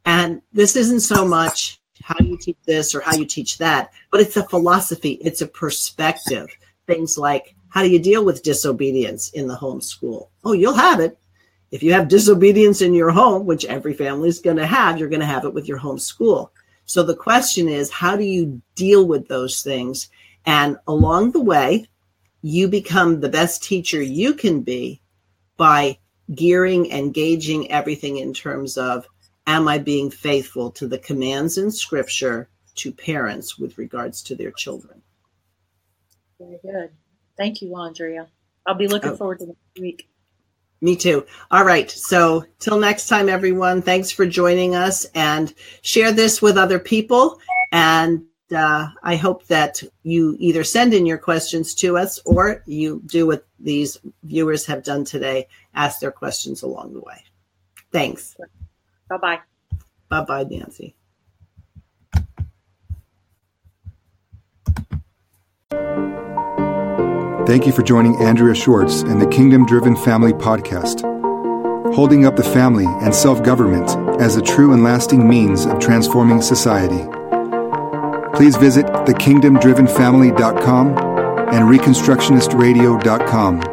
And 0.05 0.41
this 0.51 0.75
isn't 0.75 1.01
so 1.01 1.25
much 1.25 1.79
how 2.03 2.17
you 2.19 2.38
teach 2.38 2.57
this 2.65 2.95
or 2.95 3.01
how 3.01 3.15
you 3.15 3.25
teach 3.25 3.57
that, 3.60 3.91
but 4.12 4.21
it's 4.21 4.38
a 4.38 4.47
philosophy, 4.47 5.19
it's 5.21 5.41
a 5.41 5.47
perspective. 5.47 6.47
Things 6.88 7.17
like 7.17 7.55
how 7.71 7.84
do 7.84 7.89
you 7.89 7.99
deal 7.99 8.25
with 8.25 8.43
disobedience 8.43 9.29
in 9.29 9.47
the 9.47 9.55
homeschool? 9.55 10.27
Oh, 10.43 10.51
you'll 10.51 10.73
have 10.73 10.99
it. 10.99 11.17
If 11.71 11.81
you 11.81 11.93
have 11.93 12.10
disobedience 12.10 12.81
in 12.81 12.93
your 12.93 13.12
home, 13.12 13.45
which 13.45 13.63
every 13.63 13.93
family 13.93 14.27
is 14.27 14.39
going 14.39 14.57
to 14.57 14.65
have, 14.65 14.99
you're 14.99 15.07
going 15.07 15.21
to 15.21 15.25
have 15.25 15.45
it 15.45 15.53
with 15.53 15.69
your 15.69 15.79
homeschool. 15.79 16.49
So 16.86 17.01
the 17.01 17.15
question 17.15 17.69
is, 17.69 17.89
how 17.89 18.17
do 18.17 18.25
you 18.25 18.62
deal 18.75 19.07
with 19.07 19.29
those 19.29 19.62
things? 19.62 20.10
And 20.45 20.75
along 20.86 21.31
the 21.31 21.41
way, 21.41 21.88
you 22.41 22.67
become 22.67 23.21
the 23.21 23.29
best 23.29 23.63
teacher 23.63 24.01
you 24.01 24.34
can 24.34 24.62
be 24.62 25.00
by 25.62 25.95
gearing 26.34 26.91
and 26.91 27.13
gauging 27.13 27.69
everything 27.69 28.17
in 28.17 28.34
terms 28.34 28.80
of 28.80 29.06
am 29.45 29.67
I 29.67 29.78
being 29.78 30.10
faithful 30.10 30.71
to 30.71 30.88
the 30.88 30.97
commands 30.97 31.60
in 31.60 31.69
scripture 31.69 32.50
to 32.78 32.91
parents 32.91 33.60
with 33.60 33.78
regards 33.78 34.24
to 34.24 34.36
their 34.36 34.50
children? 34.50 35.04
Very 36.39 36.58
good. 36.63 36.89
Thank 37.38 37.62
you, 37.62 37.76
Andrea. 37.76 38.28
I'll 38.65 38.74
be 38.74 38.88
looking 38.88 39.12
oh. 39.12 39.15
forward 39.15 39.38
to 39.41 39.45
next 39.45 39.80
week. 39.80 40.10
Me 40.82 40.95
too. 40.95 41.28
All 41.52 41.63
right. 41.63 41.91
So, 41.91 42.43
till 42.58 42.80
next 42.80 43.08
time, 43.08 43.30
everyone, 43.30 43.84
thanks 43.84 44.10
for 44.10 44.26
joining 44.26 44.74
us 44.74 45.06
and 45.13 45.54
share 45.84 46.12
this 46.12 46.41
with 46.41 46.58
other 46.58 46.80
people. 46.80 47.39
And 47.71 48.24
uh, 48.53 48.87
I 49.03 49.15
hope 49.15 49.47
that 49.47 49.83
you 50.03 50.35
either 50.39 50.63
send 50.63 50.93
in 50.93 51.05
your 51.05 51.17
questions 51.17 51.73
to 51.75 51.97
us 51.97 52.19
or 52.25 52.63
you 52.65 53.01
do 53.05 53.27
what 53.27 53.45
these 53.59 53.97
viewers 54.23 54.65
have 54.65 54.83
done 54.83 55.05
today 55.05 55.47
ask 55.73 55.99
their 55.99 56.11
questions 56.11 56.63
along 56.63 56.93
the 56.93 56.99
way. 56.99 57.23
Thanks. 57.91 58.35
Bye 59.09 59.17
bye. 59.17 59.39
Bye 60.09 60.25
bye, 60.25 60.43
Nancy. 60.43 60.95
Thank 67.47 67.65
you 67.65 67.71
for 67.73 67.81
joining 67.81 68.15
Andrea 68.21 68.55
Schwartz 68.55 69.01
and 69.01 69.21
the 69.21 69.27
Kingdom 69.27 69.65
Driven 69.65 69.95
Family 69.95 70.31
Podcast, 70.31 71.01
holding 71.93 72.25
up 72.25 72.35
the 72.35 72.43
family 72.43 72.85
and 72.85 73.13
self 73.13 73.43
government 73.43 73.89
as 74.21 74.37
a 74.37 74.41
true 74.41 74.73
and 74.73 74.83
lasting 74.83 75.27
means 75.27 75.65
of 75.65 75.79
transforming 75.79 76.41
society. 76.41 77.20
Please 78.41 78.58
visit 78.58 78.88
thekingdomdrivenfamily.com 78.88 80.88
and 81.54 81.69
reconstructionistradio.com 81.69 83.70